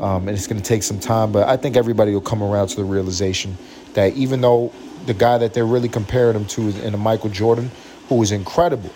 Um, 0.00 0.28
and 0.28 0.36
it's 0.36 0.46
going 0.46 0.60
to 0.60 0.64
take 0.66 0.82
some 0.84 1.00
time, 1.00 1.32
but 1.32 1.48
I 1.48 1.56
think 1.56 1.76
everybody 1.76 2.12
will 2.12 2.20
come 2.20 2.42
around 2.42 2.68
to 2.68 2.76
the 2.76 2.84
realization 2.84 3.56
that 3.94 4.14
even 4.14 4.40
though 4.40 4.72
the 5.06 5.14
guy 5.14 5.38
that 5.38 5.54
they're 5.54 5.66
really 5.66 5.88
comparing 5.88 6.36
him 6.36 6.44
to 6.46 6.68
is 6.68 6.78
in 6.78 6.94
a 6.94 6.96
Michael 6.96 7.30
Jordan, 7.30 7.70
who 8.08 8.22
is 8.22 8.30
incredible, 8.30 8.90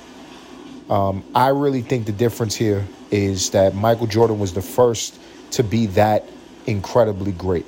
um, 0.91 1.25
I 1.35 1.49
really 1.49 1.83
think 1.83 2.07
the 2.07 2.13
difference 2.13 2.55
here 2.55 2.85
is 3.11 3.51
that 3.51 3.75
Michael 3.75 4.07
Jordan 4.07 4.39
was 4.39 4.53
the 4.53 4.63
first 4.63 5.19
to 5.53 5.63
be 5.63 5.87
that 5.87 6.25
incredibly 6.67 7.33
great. 7.33 7.67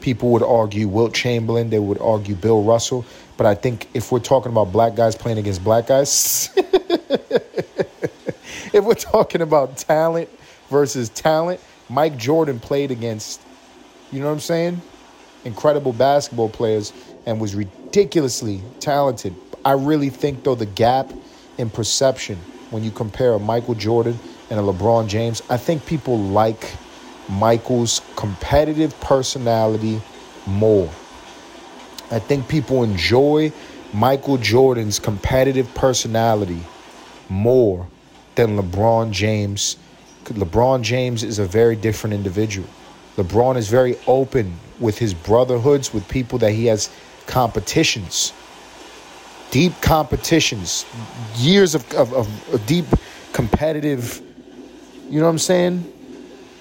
People 0.00 0.30
would 0.30 0.42
argue 0.42 0.88
Wilt 0.88 1.14
Chamberlain, 1.14 1.70
they 1.70 1.78
would 1.78 1.98
argue 1.98 2.34
Bill 2.34 2.62
Russell, 2.62 3.04
but 3.36 3.46
I 3.46 3.54
think 3.54 3.88
if 3.94 4.12
we're 4.12 4.20
talking 4.20 4.52
about 4.52 4.72
black 4.72 4.94
guys 4.94 5.16
playing 5.16 5.38
against 5.38 5.64
black 5.64 5.86
guys, 5.86 6.50
if 6.56 7.24
we're 8.84 8.94
talking 8.94 9.40
about 9.40 9.76
talent 9.76 10.28
versus 10.70 11.08
talent, 11.08 11.60
Mike 11.88 12.16
Jordan 12.16 12.60
played 12.60 12.90
against, 12.90 13.40
you 14.12 14.20
know 14.20 14.26
what 14.26 14.32
I'm 14.32 14.40
saying? 14.40 14.80
Incredible 15.44 15.92
basketball 15.92 16.48
players 16.48 16.92
and 17.26 17.40
was 17.40 17.54
ridiculously 17.54 18.62
talented. 18.80 19.34
I 19.64 19.72
really 19.72 20.10
think, 20.10 20.44
though, 20.44 20.54
the 20.54 20.66
gap 20.66 21.12
in 21.58 21.70
perception 21.70 22.38
when 22.74 22.82
you 22.82 22.90
compare 22.90 23.34
a 23.34 23.38
Michael 23.38 23.76
Jordan 23.76 24.18
and 24.50 24.58
a 24.58 24.62
LeBron 24.62 25.06
James, 25.06 25.40
I 25.48 25.56
think 25.56 25.86
people 25.86 26.18
like 26.18 26.74
Michael's 27.28 28.00
competitive 28.16 28.98
personality 28.98 30.02
more. 30.44 30.90
I 32.10 32.18
think 32.18 32.48
people 32.48 32.82
enjoy 32.82 33.52
Michael 33.92 34.38
Jordan's 34.38 34.98
competitive 34.98 35.72
personality 35.76 36.60
more 37.28 37.86
than 38.34 38.58
LeBron 38.58 39.12
James. 39.12 39.76
LeBron 40.24 40.82
James 40.82 41.22
is 41.22 41.38
a 41.38 41.46
very 41.46 41.76
different 41.76 42.12
individual. 42.12 42.68
LeBron 43.16 43.56
is 43.56 43.68
very 43.68 43.96
open 44.08 44.58
with 44.80 44.98
his 44.98 45.14
brotherhoods, 45.14 45.94
with 45.94 46.08
people 46.08 46.40
that 46.40 46.50
he 46.50 46.66
has 46.66 46.90
competitions, 47.28 48.32
deep 49.54 49.72
competitions, 49.80 50.84
years 51.36 51.76
of, 51.76 51.94
of, 51.94 52.12
of 52.12 52.66
deep 52.66 52.86
competitive, 53.32 54.20
you 55.08 55.20
know 55.20 55.26
what 55.26 55.30
I'm 55.30 55.38
saying? 55.38 55.92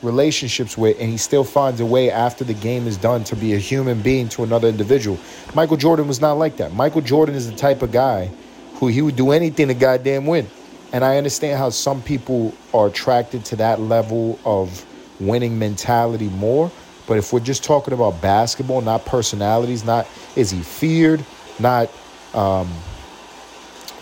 relationships 0.04 0.78
with, 0.78 1.00
and 1.00 1.10
he 1.10 1.16
still 1.16 1.44
finds 1.46 1.80
a 1.80 1.86
way 1.86 2.12
after 2.12 2.44
the 2.44 2.54
game 2.54 2.88
is 2.88 2.98
done 2.98 3.24
to 3.24 3.38
be 3.38 3.54
a 3.54 3.58
human 3.58 4.02
being 4.02 4.28
to 4.28 4.44
another 4.44 4.68
individual. 4.68 5.18
Michael 5.56 5.78
Jordan 5.78 6.10
was 6.10 6.20
not 6.20 6.34
like 6.34 6.58
that. 6.58 6.74
Michael 6.74 7.00
Jordan 7.00 7.36
is 7.36 7.50
the 7.50 7.56
type 7.56 7.82
of 7.82 7.94
guy 7.94 8.30
who 8.76 8.88
he 8.88 9.02
would 9.02 9.16
do 9.16 9.32
anything 9.32 9.70
to 9.70 9.74
goddamn 9.74 10.26
win. 10.26 10.46
And 10.92 11.06
I 11.06 11.16
understand 11.16 11.58
how 11.58 11.70
some 11.70 12.02
people 12.02 12.54
are 12.74 12.88
attracted 12.88 13.46
to 13.46 13.56
that 13.56 13.80
level 13.80 14.38
of 14.44 14.86
winning 15.22 15.58
mentality 15.58 16.28
more. 16.28 16.70
But 17.08 17.18
if 17.18 17.32
we're 17.32 17.40
just 17.40 17.64
talking 17.64 17.94
about 17.94 18.22
basketball, 18.22 18.82
not 18.82 19.06
personalities, 19.06 19.86
not 19.86 20.06
is 20.36 20.52
he 20.52 20.62
feared, 20.62 21.26
not 21.60 21.90
um, 22.34 22.70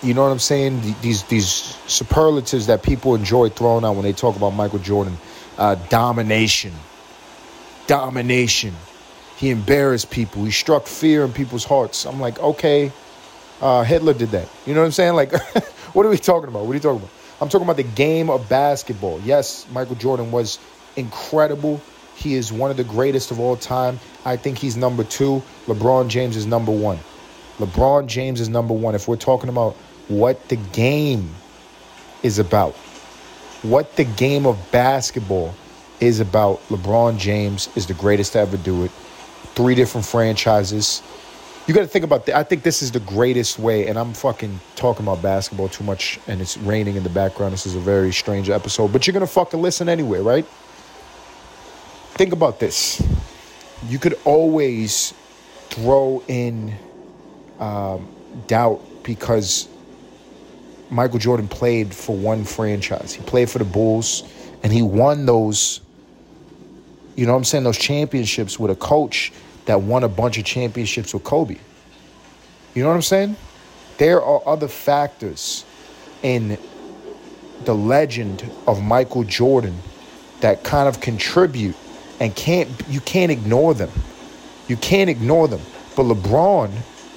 you 0.03 0.13
know 0.13 0.23
what 0.23 0.31
I'm 0.31 0.39
saying? 0.39 0.81
These 1.01 1.23
these 1.23 1.45
superlatives 1.87 2.67
that 2.67 2.81
people 2.81 3.13
enjoy 3.13 3.49
throwing 3.49 3.85
out 3.85 3.93
when 3.93 4.03
they 4.03 4.13
talk 4.13 4.35
about 4.35 4.51
Michael 4.51 4.79
Jordan 4.79 5.17
uh, 5.57 5.75
domination. 5.89 6.73
Domination. 7.87 8.73
He 9.37 9.49
embarrassed 9.49 10.11
people. 10.11 10.43
He 10.43 10.51
struck 10.51 10.87
fear 10.87 11.23
in 11.23 11.33
people's 11.33 11.63
hearts. 11.63 12.05
I'm 12.05 12.19
like, 12.19 12.39
okay, 12.39 12.91
uh, 13.59 13.83
Hitler 13.83 14.13
did 14.13 14.29
that. 14.31 14.47
You 14.65 14.73
know 14.73 14.81
what 14.81 14.87
I'm 14.87 14.91
saying? 14.91 15.13
Like, 15.13 15.33
what 15.93 16.05
are 16.05 16.09
we 16.09 16.17
talking 16.17 16.49
about? 16.49 16.65
What 16.65 16.71
are 16.71 16.75
you 16.75 16.79
talking 16.79 16.99
about? 16.99 17.11
I'm 17.41 17.49
talking 17.49 17.65
about 17.65 17.77
the 17.77 17.83
game 17.83 18.29
of 18.29 18.47
basketball. 18.49 19.19
Yes, 19.21 19.65
Michael 19.71 19.95
Jordan 19.95 20.31
was 20.31 20.59
incredible. 20.95 21.81
He 22.15 22.35
is 22.35 22.53
one 22.53 22.69
of 22.69 22.77
the 22.77 22.83
greatest 22.83 23.31
of 23.31 23.39
all 23.39 23.55
time. 23.55 23.99
I 24.25 24.37
think 24.37 24.59
he's 24.59 24.77
number 24.77 25.03
two. 25.03 25.41
LeBron 25.65 26.07
James 26.07 26.35
is 26.35 26.45
number 26.45 26.71
one. 26.71 26.99
LeBron 27.61 28.07
James 28.07 28.41
is 28.41 28.49
number 28.49 28.73
one. 28.73 28.95
If 28.95 29.07
we're 29.07 29.15
talking 29.15 29.49
about 29.49 29.75
what 30.07 30.49
the 30.49 30.55
game 30.57 31.29
is 32.23 32.39
about, 32.39 32.73
what 33.63 33.95
the 33.95 34.03
game 34.03 34.45
of 34.45 34.57
basketball 34.71 35.53
is 35.99 36.19
about. 36.19 36.59
LeBron 36.67 37.17
James 37.17 37.69
is 37.75 37.85
the 37.85 37.93
greatest 37.93 38.33
to 38.33 38.39
ever 38.39 38.57
do 38.57 38.83
it. 38.83 38.91
Three 39.53 39.75
different 39.75 40.05
franchises. 40.05 41.01
You 41.67 41.75
got 41.75 41.81
to 41.81 41.87
think 41.87 42.03
about 42.03 42.25
that. 42.25 42.35
I 42.35 42.43
think 42.43 42.63
this 42.63 42.81
is 42.81 42.91
the 42.91 42.99
greatest 43.01 43.59
way, 43.59 43.87
and 43.87 43.97
I'm 43.97 44.13
fucking 44.13 44.59
talking 44.75 45.05
about 45.05 45.21
basketball 45.21 45.69
too 45.69 45.83
much, 45.83 46.19
and 46.27 46.41
it's 46.41 46.57
raining 46.57 46.95
in 46.95 47.03
the 47.03 47.09
background. 47.09 47.53
This 47.53 47.67
is 47.67 47.75
a 47.75 47.79
very 47.79 48.11
strange 48.11 48.49
episode, 48.49 48.91
but 48.91 49.05
you're 49.05 49.13
gonna 49.13 49.27
fucking 49.27 49.61
listen 49.61 49.87
anyway, 49.87 50.19
right? 50.19 50.45
Think 52.15 52.33
about 52.33 52.59
this. 52.59 53.01
You 53.87 53.99
could 53.99 54.17
always 54.25 55.13
throw 55.69 56.23
in 56.27 56.75
um, 57.61 58.07
doubt 58.47 58.81
because 59.03 59.69
Michael 60.89 61.19
Jordan 61.19 61.47
played 61.47 61.93
for 61.93 62.15
one 62.15 62.43
franchise. 62.43 63.13
He 63.13 63.23
played 63.23 63.49
for 63.49 63.59
the 63.59 63.65
Bulls 63.65 64.23
and 64.63 64.73
he 64.73 64.81
won 64.81 65.25
those, 65.25 65.79
you 67.15 67.25
know 67.25 67.31
what 67.31 67.37
I'm 67.37 67.43
saying, 67.45 67.63
those 67.63 67.77
championships 67.77 68.59
with 68.59 68.71
a 68.71 68.75
coach 68.75 69.31
that 69.65 69.81
won 69.81 70.03
a 70.03 70.09
bunch 70.09 70.37
of 70.37 70.43
championships 70.43 71.13
with 71.13 71.23
Kobe. 71.23 71.57
You 72.73 72.83
know 72.83 72.89
what 72.89 72.95
I'm 72.95 73.01
saying? 73.01 73.37
There 73.97 74.21
are 74.21 74.41
other 74.45 74.67
factors 74.67 75.65
in 76.23 76.57
the 77.65 77.75
legend 77.75 78.49
of 78.67 78.81
Michael 78.81 79.23
Jordan 79.23 79.77
that 80.41 80.63
kind 80.63 80.89
of 80.89 80.99
contribute 80.99 81.75
and 82.19 82.35
can't 82.35 82.69
you 82.89 82.99
can't 83.01 83.31
ignore 83.31 83.73
them. 83.73 83.91
You 84.67 84.77
can't 84.77 85.09
ignore 85.09 85.47
them. 85.47 85.61
But 85.95 86.03
LeBron, 86.03 86.71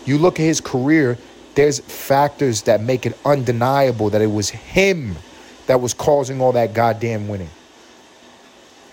you 0.06 0.18
look 0.18 0.38
at 0.38 0.44
his 0.44 0.60
career, 0.60 1.18
there's 1.54 1.80
factors 1.80 2.62
that 2.62 2.80
make 2.80 3.06
it 3.06 3.16
undeniable 3.24 4.10
that 4.10 4.22
it 4.22 4.30
was 4.30 4.50
him 4.50 5.16
that 5.66 5.80
was 5.80 5.94
causing 5.94 6.40
all 6.40 6.52
that 6.52 6.74
goddamn 6.74 7.28
winning. 7.28 7.50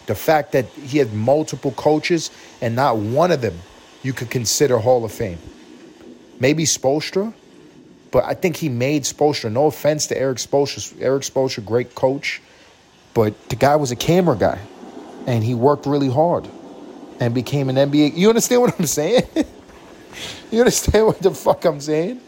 The 0.05 0.15
fact 0.15 0.51
that 0.53 0.65
he 0.65 0.97
had 0.97 1.13
multiple 1.13 1.71
coaches 1.71 2.31
and 2.61 2.75
not 2.75 2.97
one 2.97 3.31
of 3.31 3.41
them 3.41 3.59
you 4.03 4.13
could 4.13 4.29
consider 4.29 4.77
Hall 4.77 5.05
of 5.05 5.11
Fame. 5.11 5.37
Maybe 6.39 6.63
Spoelstra, 6.63 7.33
but 8.11 8.23
I 8.25 8.33
think 8.33 8.57
he 8.57 8.67
made 8.67 9.03
Spoelstra. 9.03 9.51
No 9.51 9.67
offense 9.67 10.07
to 10.07 10.17
Erik 10.17 10.37
Spoelstra. 10.37 10.99
Erik 11.01 11.23
Spoelstra, 11.23 11.63
great 11.63 11.93
coach, 11.93 12.41
but 13.13 13.49
the 13.49 13.55
guy 13.55 13.75
was 13.75 13.91
a 13.91 13.95
camera 13.95 14.35
guy, 14.35 14.59
and 15.27 15.43
he 15.43 15.53
worked 15.53 15.85
really 15.85 16.09
hard, 16.09 16.47
and 17.19 17.33
became 17.33 17.69
an 17.69 17.75
NBA. 17.75 18.17
You 18.17 18.29
understand 18.29 18.61
what 18.61 18.79
I'm 18.79 18.87
saying? 18.87 19.23
you 20.51 20.59
understand 20.59 21.07
what 21.07 21.19
the 21.19 21.31
fuck 21.31 21.65
I'm 21.65 21.79
saying? 21.79 22.21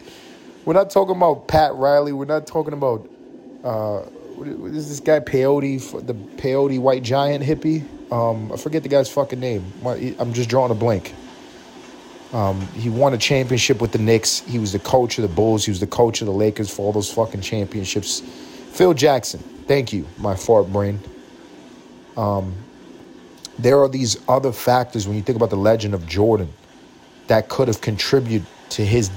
We're 0.65 0.73
not 0.73 0.89
talking 0.89 1.15
about 1.15 1.47
Pat 1.47 1.75
Riley. 1.75 2.13
We're 2.13 2.25
not 2.25 2.47
talking 2.47 2.73
about 2.73 3.09
uh, 3.63 3.99
what 4.35 4.47
is 4.47 4.89
this 4.89 4.99
guy 4.99 5.19
Peyote, 5.19 6.05
the 6.05 6.13
Peyote 6.13 6.79
White 6.79 7.03
Giant 7.03 7.43
hippie. 7.43 7.83
Um, 8.11 8.51
I 8.51 8.57
forget 8.57 8.83
the 8.83 8.89
guy's 8.89 9.11
fucking 9.11 9.39
name. 9.39 9.71
I'm 9.85 10.33
just 10.33 10.49
drawing 10.49 10.71
a 10.71 10.75
blank. 10.75 11.13
Um, 12.31 12.61
he 12.69 12.89
won 12.89 13.13
a 13.13 13.17
championship 13.17 13.79
with 13.79 13.91
the 13.91 13.99
Knicks. 13.99 14.39
He 14.39 14.57
was 14.57 14.71
the 14.71 14.79
coach 14.79 15.17
of 15.17 15.21
the 15.21 15.27
Bulls. 15.27 15.65
He 15.65 15.71
was 15.71 15.79
the 15.79 15.87
coach 15.87 16.21
of 16.21 16.27
the 16.27 16.33
Lakers 16.33 16.73
for 16.73 16.83
all 16.83 16.91
those 16.91 17.11
fucking 17.11 17.41
championships. 17.41 18.21
Phil 18.71 18.93
Jackson. 18.93 19.39
Thank 19.67 19.93
you, 19.93 20.07
my 20.17 20.35
fart 20.35 20.71
brain. 20.71 20.99
Um, 22.17 22.55
there 23.59 23.79
are 23.81 23.87
these 23.89 24.17
other 24.27 24.51
factors 24.51 25.07
when 25.07 25.15
you 25.15 25.23
think 25.23 25.35
about 25.35 25.51
the 25.51 25.57
legend 25.57 25.93
of 25.93 26.07
Jordan 26.07 26.51
that 27.27 27.49
could 27.49 27.67
have 27.67 27.81
contributed 27.81 28.45
to 28.69 28.85
his 28.85 29.09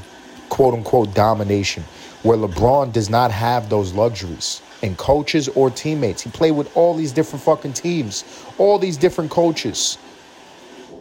quote 0.48 0.74
unquote 0.74 1.14
domination, 1.14 1.82
where 2.22 2.36
LeBron 2.36 2.92
does 2.92 3.10
not 3.10 3.30
have 3.30 3.68
those 3.68 3.92
luxuries 3.92 4.60
and 4.82 4.96
coaches 4.96 5.48
or 5.48 5.70
teammates. 5.70 6.22
He 6.22 6.30
played 6.30 6.52
with 6.52 6.74
all 6.76 6.94
these 6.94 7.12
different 7.12 7.42
fucking 7.44 7.72
teams, 7.72 8.24
all 8.58 8.78
these 8.78 8.96
different 8.96 9.30
coaches, 9.30 9.98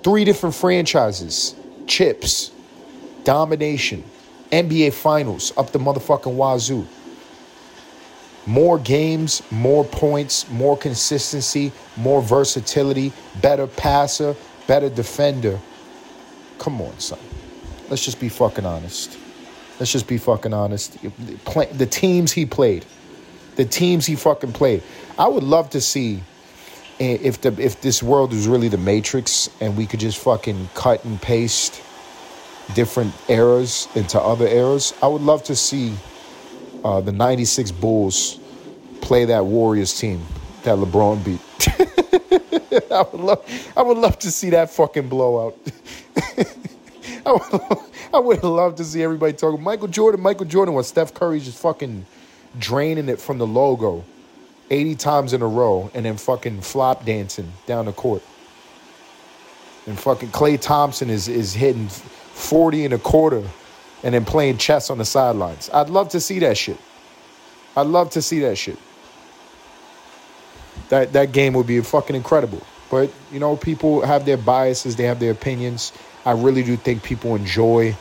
three 0.03 0.23
different 0.23 0.55
franchises, 0.55 1.55
chips, 1.87 2.51
domination, 3.23 4.03
NBA 4.51 4.93
finals 4.93 5.51
up 5.57 5.71
the 5.71 5.79
motherfucking 5.79 6.33
wazoo. 6.33 6.87
More 8.45 8.77
games, 8.77 9.41
more 9.49 9.83
points, 9.83 10.49
more 10.51 10.77
consistency, 10.77 11.71
more 11.97 12.21
versatility, 12.21 13.11
better 13.41 13.65
passer, 13.65 14.35
better 14.67 14.89
defender. 14.89 15.59
Come 16.59 16.81
on, 16.81 16.97
son. 16.99 17.19
Let's 17.89 18.03
just 18.03 18.19
be 18.19 18.29
fucking 18.29 18.65
honest. 18.65 19.17
Let's 19.79 19.91
just 19.91 20.07
be 20.07 20.17
fucking 20.17 20.53
honest. 20.53 20.97
The 21.01 21.87
teams 21.89 22.31
he 22.31 22.45
played, 22.45 22.85
the 23.55 23.65
teams 23.65 24.05
he 24.05 24.15
fucking 24.15 24.53
played. 24.53 24.83
I 25.17 25.27
would 25.27 25.43
love 25.43 25.69
to 25.71 25.81
see 25.81 26.21
if 26.99 27.41
the 27.41 27.49
if 27.61 27.81
this 27.81 28.01
world 28.01 28.33
is 28.33 28.47
really 28.47 28.69
the 28.69 28.77
Matrix 28.77 29.49
and 29.59 29.75
we 29.75 29.85
could 29.85 29.99
just 29.99 30.17
fucking 30.19 30.69
cut 30.75 31.03
and 31.03 31.21
paste 31.21 31.81
different 32.73 33.13
eras 33.27 33.87
into 33.95 34.19
other 34.19 34.47
eras. 34.47 34.93
I 35.01 35.07
would 35.07 35.21
love 35.21 35.43
to 35.43 35.55
see 35.55 35.93
uh, 36.83 37.01
the 37.01 37.11
'96 37.11 37.71
Bulls 37.71 38.39
play 39.01 39.25
that 39.25 39.45
Warriors 39.45 39.99
team 39.99 40.25
that 40.63 40.77
LeBron 40.77 41.23
beat. 41.23 41.41
I 42.91 43.01
would 43.11 43.21
love, 43.21 43.71
I 43.77 43.81
would 43.81 43.97
love 43.97 44.19
to 44.19 44.31
see 44.31 44.49
that 44.51 44.69
fucking 44.69 45.09
blowout. 45.09 45.57
I 47.25 47.31
would, 47.31 47.79
I 48.13 48.19
would 48.19 48.43
love 48.43 48.75
to 48.75 48.83
see 48.83 49.03
everybody 49.03 49.33
talking 49.33 49.63
Michael 49.63 49.87
Jordan, 49.87 50.21
Michael 50.21 50.45
Jordan, 50.45 50.73
when 50.73 50.83
Steph 50.83 51.13
Curry's 51.13 51.45
just 51.45 51.59
fucking 51.59 52.05
draining 52.59 53.09
it 53.09 53.19
from 53.19 53.37
the 53.37 53.47
logo 53.47 54.03
80 54.69 54.95
times 54.95 55.33
in 55.33 55.41
a 55.41 55.47
row 55.47 55.91
and 55.93 56.05
then 56.05 56.17
fucking 56.17 56.61
flop 56.61 57.05
dancing 57.05 57.51
down 57.65 57.85
the 57.85 57.93
court. 57.93 58.23
And 59.87 59.99
fucking 59.99 60.29
Klay 60.29 60.59
Thompson 60.59 61.09
is 61.09 61.27
is 61.27 61.53
hitting 61.53 61.87
40 61.89 62.85
and 62.85 62.93
a 62.95 62.97
quarter 62.97 63.43
and 64.03 64.13
then 64.13 64.25
playing 64.25 64.57
chess 64.57 64.89
on 64.89 64.97
the 64.97 65.05
sidelines. 65.05 65.69
I'd 65.71 65.89
love 65.89 66.09
to 66.09 66.19
see 66.19 66.39
that 66.39 66.57
shit. 66.57 66.77
I'd 67.77 67.87
love 67.87 68.09
to 68.11 68.21
see 68.21 68.39
that 68.39 68.57
shit. 68.57 68.79
That 70.89 71.13
that 71.13 71.31
game 71.31 71.53
would 71.53 71.67
be 71.67 71.79
fucking 71.81 72.15
incredible. 72.15 72.61
But 72.89 73.11
you 73.31 73.39
know, 73.39 73.55
people 73.55 74.01
have 74.01 74.25
their 74.25 74.37
biases, 74.37 74.95
they 74.95 75.03
have 75.03 75.19
their 75.19 75.31
opinions. 75.31 75.91
I 76.25 76.31
really 76.31 76.63
do 76.63 76.75
think 76.75 77.03
people 77.03 77.35
enjoy 77.35 77.95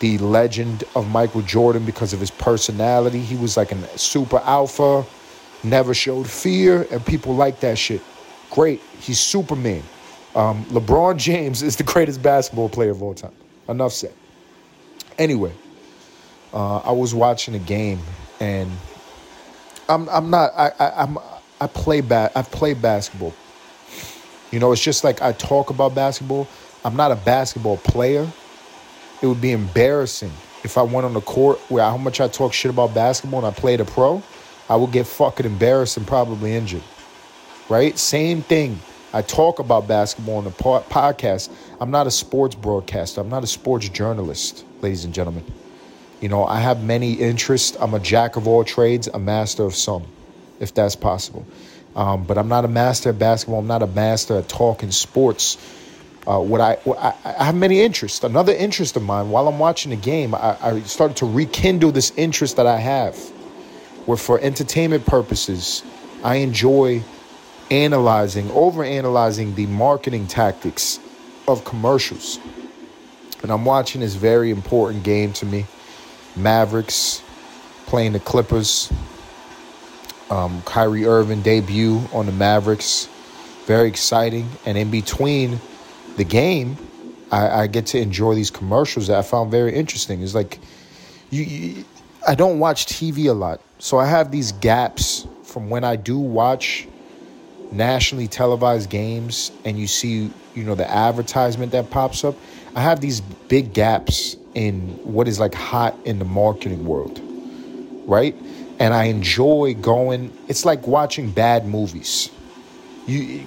the 0.00 0.18
legend 0.18 0.84
of 0.94 1.08
Michael 1.08 1.42
Jordan 1.42 1.84
because 1.84 2.12
of 2.12 2.20
his 2.20 2.30
personality. 2.30 3.20
He 3.20 3.36
was 3.36 3.56
like 3.56 3.72
a 3.72 3.98
super 3.98 4.38
alpha, 4.38 5.04
never 5.64 5.92
showed 5.92 6.28
fear, 6.28 6.86
and 6.90 7.04
people 7.04 7.34
like 7.34 7.60
that 7.60 7.78
shit. 7.78 8.00
Great. 8.50 8.80
He's 9.00 9.20
Superman. 9.20 9.82
Um, 10.34 10.64
LeBron 10.66 11.16
James 11.18 11.62
is 11.64 11.76
the 11.76 11.82
greatest 11.82 12.22
basketball 12.22 12.68
player 12.68 12.90
of 12.90 13.02
all 13.02 13.14
time. 13.14 13.32
Enough 13.68 13.92
said. 13.92 14.14
Anyway, 15.18 15.52
uh, 16.54 16.78
I 16.78 16.92
was 16.92 17.14
watching 17.14 17.54
a 17.54 17.58
game, 17.58 18.00
and 18.40 18.70
I'm 19.88 20.08
I'm 20.08 20.30
not 20.30 20.52
I, 20.56 20.72
I 20.78 21.02
I'm 21.02 21.18
I 21.60 21.66
play 21.66 22.00
ba- 22.00 22.30
I 22.34 22.42
play 22.42 22.74
basketball. 22.74 23.34
You 24.50 24.60
know, 24.60 24.72
it's 24.72 24.80
just 24.82 25.04
like 25.04 25.20
I 25.20 25.32
talk 25.32 25.70
about 25.70 25.94
basketball. 25.94 26.48
I'm 26.84 26.96
not 26.96 27.12
a 27.12 27.16
basketball 27.16 27.76
player. 27.78 28.30
It 29.20 29.26
would 29.26 29.40
be 29.40 29.52
embarrassing 29.52 30.32
if 30.64 30.78
I 30.78 30.82
went 30.82 31.04
on 31.04 31.14
the 31.14 31.20
court 31.20 31.58
where 31.68 31.84
how 31.84 31.96
much 31.96 32.20
I 32.20 32.28
talk 32.28 32.52
shit 32.52 32.70
about 32.70 32.94
basketball 32.94 33.44
and 33.44 33.54
I 33.54 33.58
played 33.58 33.80
a 33.80 33.84
pro. 33.84 34.22
I 34.68 34.76
would 34.76 34.92
get 34.92 35.06
fucking 35.06 35.46
embarrassed 35.46 35.96
and 35.96 36.06
probably 36.06 36.54
injured. 36.54 36.82
Right? 37.68 37.98
Same 37.98 38.42
thing. 38.42 38.80
I 39.12 39.22
talk 39.22 39.58
about 39.58 39.88
basketball 39.88 40.36
on 40.36 40.44
the 40.44 40.50
podcast. 40.50 41.50
I'm 41.80 41.90
not 41.90 42.06
a 42.06 42.10
sports 42.10 42.54
broadcaster. 42.54 43.20
I'm 43.20 43.30
not 43.30 43.42
a 43.42 43.46
sports 43.46 43.88
journalist, 43.88 44.64
ladies 44.82 45.04
and 45.04 45.14
gentlemen. 45.14 45.44
You 46.20 46.28
know, 46.28 46.44
I 46.44 46.60
have 46.60 46.82
many 46.82 47.14
interests. 47.14 47.76
I'm 47.80 47.94
a 47.94 48.00
jack 48.00 48.36
of 48.36 48.46
all 48.46 48.64
trades, 48.64 49.08
a 49.08 49.18
master 49.18 49.62
of 49.62 49.74
some, 49.74 50.04
if 50.60 50.74
that's 50.74 50.96
possible. 50.96 51.46
Um, 51.96 52.24
but 52.24 52.36
I'm 52.36 52.48
not 52.48 52.64
a 52.64 52.68
master 52.68 53.10
at 53.10 53.18
basketball. 53.18 53.60
I'm 53.60 53.66
not 53.66 53.82
a 53.82 53.86
master 53.86 54.38
at 54.38 54.48
talking 54.48 54.90
sports. 54.90 55.56
Uh, 56.26 56.40
what 56.40 56.60
I, 56.60 56.76
I, 57.24 57.44
have 57.44 57.54
many 57.54 57.80
interests. 57.80 58.22
Another 58.22 58.52
interest 58.52 58.96
of 58.96 59.02
mine, 59.02 59.30
while 59.30 59.48
I'm 59.48 59.58
watching 59.58 59.90
the 59.90 59.96
game, 59.96 60.34
I, 60.34 60.56
I 60.60 60.80
started 60.82 61.16
to 61.18 61.26
rekindle 61.26 61.92
this 61.92 62.12
interest 62.16 62.56
that 62.56 62.66
I 62.66 62.76
have, 62.76 63.16
where 64.04 64.18
for 64.18 64.38
entertainment 64.40 65.06
purposes, 65.06 65.82
I 66.22 66.36
enjoy 66.36 67.02
analyzing, 67.70 68.50
over 68.50 68.84
analyzing 68.84 69.54
the 69.54 69.66
marketing 69.66 70.26
tactics 70.26 70.98
of 71.46 71.64
commercials. 71.64 72.38
And 73.42 73.52
I'm 73.52 73.64
watching 73.64 74.00
this 74.00 74.14
very 74.14 74.50
important 74.50 75.04
game 75.04 75.32
to 75.34 75.46
me. 75.46 75.66
Mavericks 76.36 77.22
playing 77.86 78.12
the 78.12 78.20
Clippers. 78.20 78.92
Um, 80.30 80.60
Kyrie 80.62 81.06
Irving 81.06 81.42
debut 81.42 82.02
on 82.12 82.26
the 82.26 82.32
Mavericks. 82.32 83.08
Very 83.66 83.88
exciting. 83.88 84.48
And 84.66 84.76
in 84.76 84.90
between 84.90 85.60
the 86.18 86.24
game, 86.24 86.76
I, 87.32 87.62
I 87.62 87.66
get 87.66 87.86
to 87.86 87.98
enjoy 87.98 88.34
these 88.34 88.50
commercials 88.50 89.06
that 89.06 89.18
I 89.18 89.22
found 89.22 89.50
very 89.50 89.74
interesting. 89.74 90.22
It's 90.22 90.34
like 90.34 90.58
you, 91.30 91.42
you 91.44 91.84
I 92.26 92.34
don't 92.34 92.58
watch 92.58 92.86
TV 92.86 93.30
a 93.30 93.32
lot. 93.32 93.60
So 93.78 93.98
I 93.98 94.06
have 94.06 94.30
these 94.30 94.52
gaps 94.52 95.26
from 95.44 95.70
when 95.70 95.84
I 95.84 95.96
do 95.96 96.18
watch 96.18 96.86
nationally 97.70 98.28
televised 98.28 98.90
games 98.90 99.52
and 99.64 99.78
you 99.78 99.86
see, 99.86 100.30
you 100.54 100.64
know, 100.64 100.74
the 100.74 100.90
advertisement 100.90 101.72
that 101.72 101.90
pops 101.90 102.24
up, 102.24 102.34
I 102.74 102.80
have 102.80 103.00
these 103.00 103.20
big 103.20 103.72
gaps 103.72 104.36
in 104.54 104.80
what 105.04 105.28
is 105.28 105.38
like 105.38 105.54
hot 105.54 105.96
in 106.04 106.18
the 106.18 106.24
marketing 106.24 106.84
world, 106.84 107.20
right? 108.06 108.34
And 108.78 108.94
I 108.94 109.04
enjoy 109.04 109.74
going. 109.80 110.36
It's 110.48 110.64
like 110.64 110.86
watching 110.86 111.30
bad 111.30 111.66
movies. 111.66 112.30
You 113.08 113.44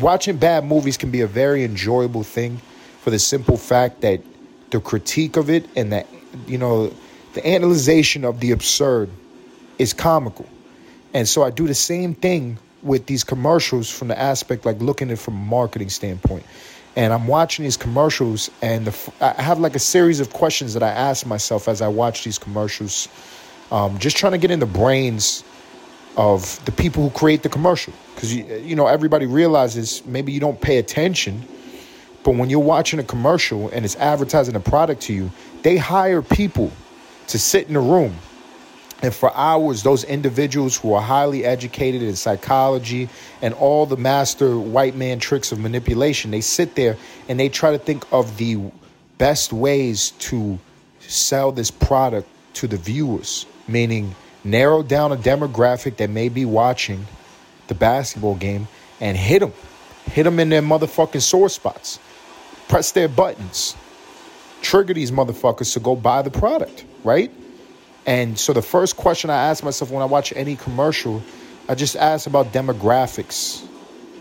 watching 0.00 0.38
bad 0.38 0.64
movies 0.64 0.96
can 0.96 1.10
be 1.10 1.20
a 1.20 1.26
very 1.26 1.64
enjoyable 1.64 2.22
thing 2.22 2.60
for 3.02 3.10
the 3.10 3.18
simple 3.18 3.56
fact 3.56 4.00
that 4.00 4.20
the 4.70 4.80
critique 4.80 5.36
of 5.36 5.50
it 5.50 5.68
and 5.76 5.92
that 5.92 6.06
you 6.46 6.58
know 6.58 6.92
the 7.34 7.46
analyzation 7.46 8.24
of 8.24 8.40
the 8.40 8.50
absurd 8.50 9.10
is 9.78 9.92
comical. 9.92 10.48
And 11.14 11.28
so 11.28 11.42
I 11.42 11.50
do 11.50 11.66
the 11.66 11.74
same 11.74 12.14
thing 12.14 12.58
with 12.82 13.06
these 13.06 13.24
commercials 13.24 13.90
from 13.90 14.08
the 14.08 14.18
aspect 14.18 14.66
like 14.66 14.80
looking 14.80 15.08
at 15.08 15.14
it 15.14 15.16
from 15.16 15.34
a 15.34 15.44
marketing 15.44 15.88
standpoint 15.88 16.44
and 16.96 17.12
i'm 17.12 17.26
watching 17.26 17.62
these 17.62 17.76
commercials 17.76 18.50
and 18.60 18.86
the, 18.86 19.12
i 19.20 19.40
have 19.40 19.60
like 19.60 19.74
a 19.76 19.80
series 19.80 20.20
of 20.20 20.32
questions 20.32 20.74
that 20.74 20.82
i 20.82 20.88
ask 20.88 21.24
myself 21.26 21.68
as 21.68 21.80
i 21.80 21.88
watch 21.88 22.24
these 22.24 22.38
commercials 22.38 23.08
um, 23.70 23.98
just 23.98 24.16
trying 24.16 24.32
to 24.32 24.38
get 24.38 24.50
in 24.50 24.60
the 24.60 24.66
brains 24.66 25.44
of 26.16 26.62
the 26.64 26.72
people 26.72 27.02
who 27.02 27.10
create 27.10 27.42
the 27.42 27.48
commercial. 27.48 27.92
Because 28.14 28.34
you, 28.34 28.44
you 28.56 28.76
know 28.76 28.86
everybody 28.86 29.26
realizes 29.26 30.04
maybe 30.06 30.32
you 30.32 30.40
don't 30.40 30.60
pay 30.60 30.78
attention 30.78 31.42
but 32.24 32.36
when 32.36 32.48
you're 32.48 32.60
watching 32.60 33.00
a 33.00 33.02
commercial 33.02 33.68
and 33.70 33.84
it's 33.84 33.96
advertising 33.96 34.54
a 34.54 34.60
product 34.60 35.02
to 35.02 35.12
you 35.12 35.30
they 35.62 35.76
hire 35.76 36.22
people 36.22 36.70
to 37.28 37.38
sit 37.38 37.68
in 37.68 37.76
a 37.76 37.80
room. 37.80 38.14
And 39.02 39.12
for 39.12 39.34
hours, 39.34 39.82
those 39.82 40.04
individuals 40.04 40.76
who 40.76 40.92
are 40.92 41.02
highly 41.02 41.44
educated 41.44 42.02
in 42.02 42.14
psychology 42.14 43.08
and 43.40 43.52
all 43.54 43.84
the 43.84 43.96
master 43.96 44.56
white 44.56 44.94
man 44.94 45.18
tricks 45.18 45.50
of 45.50 45.58
manipulation, 45.58 46.30
they 46.30 46.40
sit 46.40 46.76
there 46.76 46.96
and 47.28 47.40
they 47.40 47.48
try 47.48 47.72
to 47.72 47.78
think 47.78 48.04
of 48.12 48.36
the 48.36 48.60
best 49.18 49.52
ways 49.52 50.12
to 50.18 50.58
sell 51.00 51.50
this 51.50 51.70
product 51.70 52.28
to 52.54 52.68
the 52.68 52.76
viewers, 52.76 53.46
meaning 53.66 54.14
narrow 54.44 54.82
down 54.82 55.12
a 55.12 55.16
demographic 55.16 55.96
that 55.98 56.10
may 56.10 56.28
be 56.28 56.44
watching 56.44 57.06
the 57.68 57.74
basketball 57.74 58.34
game 58.34 58.68
and 59.00 59.16
hit 59.16 59.40
them. 59.40 59.52
Hit 60.06 60.24
them 60.24 60.40
in 60.40 60.48
their 60.48 60.62
motherfucking 60.62 61.22
sore 61.22 61.48
spots. 61.48 61.98
Press 62.68 62.92
their 62.92 63.08
buttons. 63.08 63.76
Trigger 64.62 64.94
these 64.94 65.10
motherfuckers 65.10 65.72
to 65.74 65.80
go 65.80 65.96
buy 65.96 66.22
the 66.22 66.30
product, 66.30 66.84
right? 67.04 67.30
And 68.06 68.38
so 68.38 68.52
the 68.52 68.62
first 68.62 68.96
question 68.96 69.30
I 69.30 69.48
ask 69.48 69.62
myself 69.62 69.90
when 69.90 70.02
I 70.02 70.06
watch 70.06 70.32
any 70.34 70.56
commercial, 70.56 71.22
I 71.68 71.74
just 71.74 71.96
ask 71.96 72.26
about 72.26 72.52
demographics. 72.52 73.64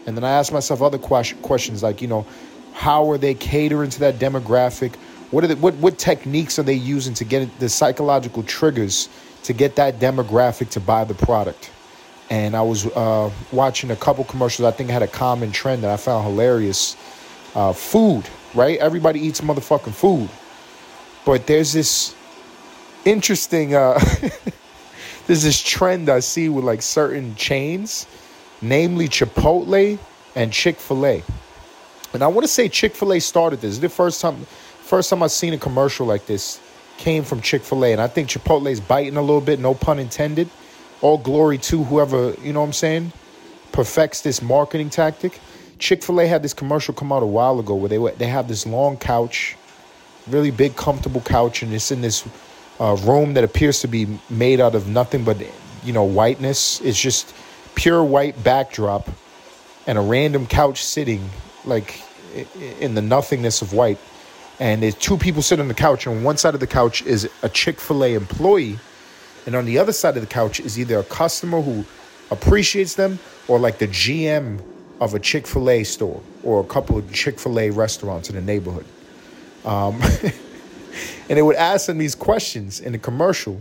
And 0.05 0.15
then 0.15 0.23
I 0.23 0.31
ask 0.31 0.51
myself 0.51 0.81
other 0.81 0.97
questions 0.97 1.83
like, 1.83 2.01
you 2.01 2.07
know, 2.07 2.25
how 2.73 3.11
are 3.11 3.17
they 3.17 3.33
catering 3.33 3.89
to 3.91 3.99
that 4.01 4.15
demographic? 4.15 4.95
What 5.31 5.43
are 5.43 5.47
they, 5.47 5.55
what 5.55 5.75
what 5.75 5.97
techniques 5.97 6.59
are 6.59 6.63
they 6.63 6.73
using 6.73 7.13
to 7.15 7.23
get 7.23 7.59
the 7.59 7.69
psychological 7.69 8.43
triggers 8.43 9.07
to 9.43 9.53
get 9.53 9.75
that 9.77 9.99
demographic 9.99 10.69
to 10.71 10.79
buy 10.79 11.03
the 11.03 11.13
product? 11.13 11.71
And 12.29 12.55
I 12.55 12.61
was 12.61 12.85
uh, 12.87 13.29
watching 13.51 13.91
a 13.91 13.95
couple 13.95 14.23
commercials. 14.23 14.65
I 14.65 14.71
think 14.71 14.89
had 14.89 15.03
a 15.03 15.07
common 15.07 15.51
trend 15.51 15.83
that 15.83 15.91
I 15.91 15.97
found 15.97 16.25
hilarious. 16.25 16.95
Uh, 17.53 17.73
food, 17.73 18.23
right? 18.53 18.79
Everybody 18.79 19.19
eats 19.19 19.41
motherfucking 19.41 19.93
food, 19.93 20.29
but 21.25 21.45
there's 21.47 21.73
this 21.73 22.15
interesting 23.05 23.73
uh 23.73 23.99
there's 25.27 25.43
this 25.43 25.61
trend 25.61 26.09
I 26.09 26.19
see 26.19 26.49
with 26.49 26.65
like 26.65 26.81
certain 26.81 27.35
chains, 27.35 28.07
namely 28.61 29.07
Chipotle 29.07 29.99
and 30.35 30.53
Chick-fil-A. 30.53 31.23
And 32.13 32.23
I 32.23 32.27
want 32.27 32.43
to 32.43 32.47
say 32.47 32.69
Chick-fil-A 32.69 33.19
started 33.19 33.61
this. 33.61 33.77
The 33.77 33.89
first 33.89 34.21
time 34.21 34.45
first 34.81 35.09
time 35.09 35.23
I've 35.23 35.31
seen 35.31 35.53
a 35.53 35.57
commercial 35.57 36.05
like 36.05 36.25
this 36.25 36.59
came 37.01 37.23
from 37.23 37.41
Chick-fil-A. 37.41 37.91
And 37.91 37.99
I 37.99 38.07
think 38.07 38.29
Chipotle's 38.29 38.79
biting 38.79 39.17
a 39.17 39.21
little 39.21 39.41
bit, 39.41 39.59
no 39.59 39.73
pun 39.73 39.97
intended. 39.99 40.49
All 41.01 41.17
glory 41.17 41.57
to 41.57 41.83
whoever, 41.83 42.35
you 42.43 42.53
know 42.53 42.61
what 42.61 42.67
I'm 42.67 42.73
saying, 42.73 43.11
perfects 43.71 44.21
this 44.21 44.41
marketing 44.41 44.91
tactic. 44.91 45.39
Chick-fil-A 45.79 46.27
had 46.27 46.43
this 46.43 46.53
commercial 46.53 46.93
come 46.93 47.11
out 47.11 47.23
a 47.23 47.25
while 47.25 47.59
ago 47.59 47.73
where 47.73 47.89
they 47.89 47.97
they 48.17 48.27
have 48.27 48.47
this 48.47 48.67
long 48.67 48.97
couch, 48.97 49.57
really 50.27 50.51
big 50.51 50.75
comfortable 50.75 51.21
couch 51.21 51.63
and 51.63 51.73
it's 51.73 51.91
in 51.91 52.01
this 52.01 52.23
uh, 52.79 52.95
room 53.01 53.33
that 53.33 53.43
appears 53.43 53.79
to 53.81 53.87
be 53.87 54.19
made 54.29 54.59
out 54.59 54.75
of 54.75 54.87
nothing 54.87 55.23
but 55.23 55.37
you 55.83 55.91
know 55.91 56.03
whiteness. 56.03 56.79
It's 56.81 57.01
just 57.01 57.33
pure 57.73 58.03
white 58.03 58.43
backdrop 58.43 59.09
and 59.87 59.97
a 59.97 60.01
random 60.01 60.45
couch 60.45 60.85
sitting 60.85 61.27
like 61.65 61.99
in 62.79 62.93
the 62.93 63.01
nothingness 63.01 63.63
of 63.63 63.73
white. 63.73 63.97
And 64.61 64.83
there's 64.83 64.93
two 64.93 65.17
people 65.17 65.41
sitting 65.41 65.63
on 65.63 65.67
the 65.67 65.73
couch. 65.73 66.05
And 66.05 66.17
on 66.17 66.23
one 66.23 66.37
side 66.37 66.53
of 66.53 66.59
the 66.59 66.67
couch 66.67 67.01
is 67.01 67.27
a 67.41 67.49
Chick 67.49 67.79
Fil 67.79 68.05
A 68.05 68.13
employee, 68.13 68.77
and 69.47 69.55
on 69.55 69.65
the 69.65 69.79
other 69.79 69.91
side 69.91 70.15
of 70.15 70.21
the 70.21 70.27
couch 70.27 70.59
is 70.59 70.77
either 70.77 70.99
a 70.99 71.03
customer 71.03 71.61
who 71.61 71.83
appreciates 72.29 72.93
them 72.93 73.17
or 73.47 73.57
like 73.57 73.79
the 73.79 73.87
GM 73.87 74.61
of 74.99 75.15
a 75.15 75.19
Chick 75.19 75.47
fil 75.47 75.67
A 75.67 75.83
store 75.83 76.21
or 76.43 76.61
a 76.61 76.63
couple 76.63 76.95
of 76.95 77.11
Chick 77.11 77.39
fil 77.39 77.59
A 77.59 77.71
restaurants 77.71 78.29
in 78.29 78.35
the 78.35 78.41
neighborhood. 78.41 78.85
Um, 79.65 79.99
and 81.27 81.37
they 81.37 81.41
would 81.41 81.55
ask 81.55 81.87
them 81.87 81.97
these 81.97 82.13
questions 82.13 82.79
in 82.79 82.91
the 82.91 82.99
commercial, 82.99 83.59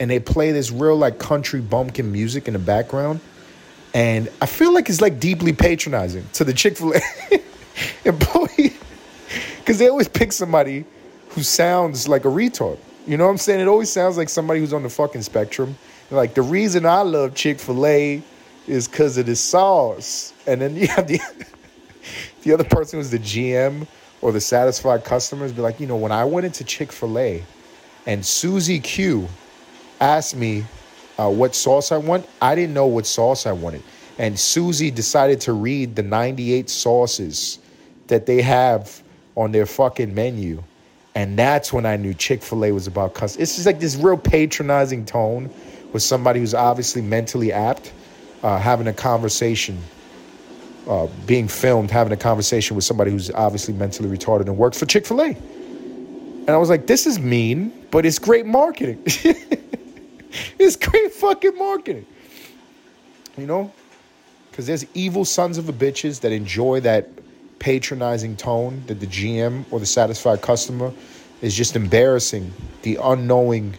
and 0.00 0.10
they 0.10 0.18
play 0.18 0.50
this 0.50 0.70
real 0.70 0.96
like 0.96 1.18
country 1.18 1.60
bumpkin 1.60 2.10
music 2.10 2.48
in 2.48 2.54
the 2.54 2.58
background. 2.58 3.20
And 3.92 4.30
I 4.40 4.46
feel 4.46 4.72
like 4.72 4.88
it's 4.88 5.02
like 5.02 5.20
deeply 5.20 5.52
patronizing 5.52 6.24
to 6.32 6.44
the 6.44 6.54
Chick 6.54 6.78
fil 6.78 6.94
A 6.94 7.42
employee 8.08 8.78
because 9.62 9.78
they 9.78 9.88
always 9.88 10.08
pick 10.08 10.32
somebody 10.32 10.84
who 11.30 11.42
sounds 11.42 12.08
like 12.08 12.24
a 12.24 12.28
retard. 12.28 12.78
You 13.06 13.16
know 13.16 13.26
what 13.26 13.30
I'm 13.30 13.38
saying? 13.38 13.60
It 13.60 13.68
always 13.68 13.90
sounds 13.90 14.16
like 14.16 14.28
somebody 14.28 14.58
who's 14.58 14.72
on 14.72 14.82
the 14.82 14.90
fucking 14.90 15.22
spectrum. 15.22 15.76
Like 16.10 16.34
the 16.34 16.42
reason 16.42 16.84
I 16.84 17.02
love 17.02 17.34
Chick 17.36 17.60
Fil 17.60 17.86
A 17.86 18.22
is 18.66 18.88
because 18.88 19.16
of 19.18 19.26
the 19.26 19.36
sauce, 19.36 20.32
and 20.46 20.60
then 20.60 20.74
you 20.76 20.88
have 20.88 21.06
the 21.06 21.20
the 22.42 22.52
other 22.52 22.64
person 22.64 22.98
who's 22.98 23.10
the 23.10 23.20
GM 23.20 23.86
or 24.20 24.32
the 24.32 24.40
satisfied 24.40 25.04
customers 25.04 25.52
be 25.52 25.62
like, 25.62 25.78
you 25.78 25.86
know, 25.86 25.96
when 25.96 26.12
I 26.12 26.24
went 26.24 26.44
into 26.44 26.64
Chick 26.64 26.90
Fil 26.90 27.18
A, 27.18 27.44
and 28.06 28.26
Susie 28.26 28.80
Q 28.80 29.28
asked 30.00 30.36
me 30.36 30.64
uh, 31.18 31.30
what 31.30 31.54
sauce 31.54 31.92
I 31.92 31.98
want, 31.98 32.26
I 32.40 32.56
didn't 32.56 32.74
know 32.74 32.86
what 32.86 33.06
sauce 33.06 33.46
I 33.46 33.52
wanted, 33.52 33.82
and 34.18 34.38
Susie 34.38 34.90
decided 34.90 35.40
to 35.42 35.52
read 35.52 35.94
the 35.94 36.02
98 36.02 36.68
sauces 36.68 37.60
that 38.08 38.26
they 38.26 38.42
have 38.42 39.01
on 39.36 39.52
their 39.52 39.66
fucking 39.66 40.14
menu. 40.14 40.62
And 41.14 41.38
that's 41.38 41.72
when 41.72 41.84
I 41.84 41.96
knew 41.96 42.14
Chick 42.14 42.42
fil 42.42 42.64
A 42.64 42.72
was 42.72 42.86
about 42.86 43.14
customers. 43.14 43.42
It's 43.42 43.54
just 43.56 43.66
like 43.66 43.80
this 43.80 43.96
real 43.96 44.16
patronizing 44.16 45.04
tone 45.04 45.50
with 45.92 46.02
somebody 46.02 46.40
who's 46.40 46.54
obviously 46.54 47.02
mentally 47.02 47.52
apt, 47.52 47.92
uh, 48.42 48.58
having 48.58 48.86
a 48.86 48.92
conversation, 48.92 49.78
uh, 50.88 51.06
being 51.26 51.48
filmed, 51.48 51.90
having 51.90 52.12
a 52.12 52.16
conversation 52.16 52.76
with 52.76 52.84
somebody 52.84 53.10
who's 53.10 53.30
obviously 53.30 53.74
mentally 53.74 54.08
retarded 54.08 54.46
and 54.46 54.56
works 54.56 54.78
for 54.78 54.86
Chick 54.86 55.06
fil 55.06 55.20
A. 55.20 55.26
And 55.26 56.50
I 56.50 56.56
was 56.56 56.70
like, 56.70 56.86
this 56.86 57.06
is 57.06 57.18
mean, 57.18 57.72
but 57.90 58.04
it's 58.06 58.18
great 58.18 58.46
marketing. 58.46 59.00
it's 60.58 60.76
great 60.76 61.12
fucking 61.12 61.56
marketing. 61.56 62.06
You 63.36 63.46
know? 63.46 63.72
Because 64.50 64.66
there's 64.66 64.84
evil 64.94 65.24
sons 65.24 65.56
of 65.56 65.68
a 65.68 65.72
bitches 65.72 66.20
that 66.20 66.32
enjoy 66.32 66.80
that 66.80 67.08
patronizing 67.62 68.34
tone 68.34 68.82
that 68.88 68.98
the 68.98 69.06
GM 69.06 69.64
or 69.70 69.78
the 69.78 69.86
satisfied 69.86 70.42
customer 70.42 70.92
is 71.40 71.54
just 71.54 71.76
embarrassing 71.76 72.52
the 72.82 72.98
unknowing 73.00 73.72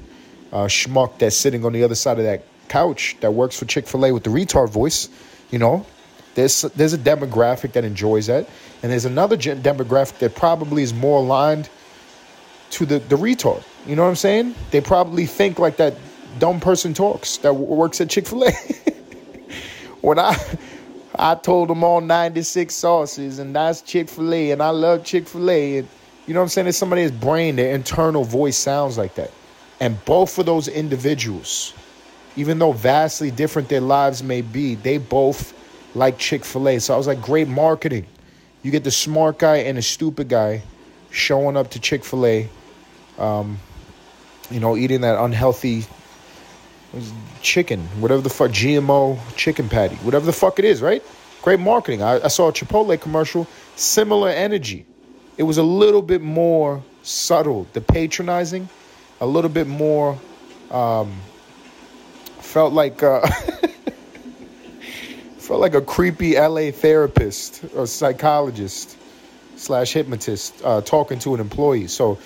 uh, 0.54 0.68
schmuck 0.68 1.20
that's 1.20 1.36
sitting 1.36 1.66
on 1.66 1.74
the 1.74 1.84
other 1.84 1.94
side 1.94 2.18
of 2.18 2.24
that 2.24 2.46
couch 2.70 3.18
that 3.20 3.34
works 3.34 3.60
for 3.60 3.66
Chick 3.66 3.86
Fil 3.86 4.06
A 4.06 4.14
with 4.14 4.24
the 4.24 4.30
retard 4.30 4.70
voice. 4.70 5.10
You 5.52 5.60
know, 5.60 5.86
there's 6.36 6.62
there's 6.62 6.94
a 6.94 6.98
demographic 6.98 7.74
that 7.74 7.84
enjoys 7.84 8.28
that, 8.28 8.48
and 8.82 8.90
there's 8.90 9.04
another 9.04 9.36
demographic 9.36 10.18
that 10.20 10.34
probably 10.34 10.82
is 10.82 10.94
more 10.94 11.20
aligned 11.20 11.70
to 12.70 12.86
the 12.86 13.00
the 13.00 13.18
retard. 13.18 13.64
You 13.86 13.98
know 13.98 14.04
what 14.04 14.10
I'm 14.10 14.16
saying? 14.16 14.56
They 14.72 14.80
probably 14.80 15.26
think 15.26 15.60
like 15.60 15.76
that 15.76 15.96
dumb 16.40 16.62
person 16.62 16.94
talks 16.94 17.36
that 17.40 17.54
works 17.54 18.00
at 18.00 18.10
Chick 18.10 18.28
Fil 18.28 18.46
A. 18.46 18.52
when 20.02 20.20
I 20.20 20.38
I 21.16 21.36
told 21.36 21.70
them 21.70 21.84
all 21.84 22.02
96 22.02 22.74
sauces, 22.74 23.40
and 23.40 23.56
that's 23.56 23.82
Chick 23.82 24.10
fil 24.10 24.34
A, 24.34 24.52
and 24.52 24.62
I 24.62 24.70
love 24.70 25.04
Chick 25.04 25.28
fil 25.28 25.50
A. 25.50 25.78
And 25.80 25.88
you 26.26 26.34
know 26.34 26.40
what 26.40 26.46
I'm 26.46 26.50
saying? 26.50 26.68
It's 26.68 26.78
somebody's 26.78 27.12
brain, 27.12 27.56
their 27.56 27.74
internal 27.76 28.24
voice 28.24 28.58
sounds 28.58 28.98
like 28.98 29.16
that. 29.16 29.32
And 29.80 30.04
both 30.06 30.40
of 30.40 30.46
those 30.46 30.68
individuals, 30.68 31.74
even 32.36 32.58
though 32.58 32.72
vastly 32.72 33.32
different 33.32 33.70
their 33.70 33.82
lives 33.82 34.24
may 34.24 34.42
be, 34.42 34.76
they 34.76 34.98
both 34.98 35.54
like 35.96 36.18
Chick 36.18 36.44
fil 36.46 36.68
A. 36.68 36.80
So 36.80 36.94
I 36.94 36.98
was 36.98 37.08
like, 37.08 37.22
great 37.22 37.48
marketing. 37.48 38.08
You 38.64 38.72
get 38.72 38.84
the 38.84 38.92
smart 38.92 39.40
guy 39.40 39.58
and 39.58 39.78
the 39.78 39.82
stupid 39.82 40.30
guy 40.30 40.64
showing 41.12 41.58
up 41.58 41.72
to 41.72 41.80
Chick 41.80 42.04
fil 42.04 42.26
A, 42.26 42.50
um, 43.20 43.60
you 44.50 44.60
know, 44.60 44.76
eating 44.78 45.02
that 45.02 45.22
unhealthy 45.22 45.86
chicken, 47.42 47.82
whatever 48.00 48.22
the 48.22 48.30
fuck, 48.30 48.52
GMO 48.52 49.20
chicken 49.36 49.70
patty, 49.70 49.96
whatever 49.98 50.26
the 50.26 50.34
fuck 50.34 50.60
it 50.60 50.66
is, 50.66 50.82
right? 50.82 51.04
Great 51.42 51.60
marketing. 51.60 52.02
I, 52.02 52.24
I 52.24 52.28
saw 52.28 52.50
a 52.50 52.54
Chipotle 52.54 53.00
commercial, 53.00 53.48
similar 53.76 54.30
energy. 54.30 54.86
It 55.38 55.44
was 55.44 55.58
a 55.58 55.64
little 55.64 56.02
bit 56.02 56.22
more 56.22 56.84
subtle, 57.02 57.68
the 57.74 57.82
patronizing, 57.82 58.70
a 59.20 59.26
little 59.26 59.50
bit 59.50 59.68
more, 59.68 60.18
um, 60.72 61.14
felt 62.40 62.74
like, 62.74 63.04
uh, 63.04 63.28
felt 65.38 65.60
like 65.60 65.74
a 65.74 65.82
creepy 65.82 66.40
LA 66.40 66.72
therapist 66.72 67.66
or 67.76 67.88
psychologist 67.88 68.98
slash 69.56 69.94
hypnotist 69.94 70.62
uh, 70.64 70.82
talking 70.82 71.20
to 71.20 71.34
an 71.34 71.42
employee. 71.42 71.88
So, 71.88 72.20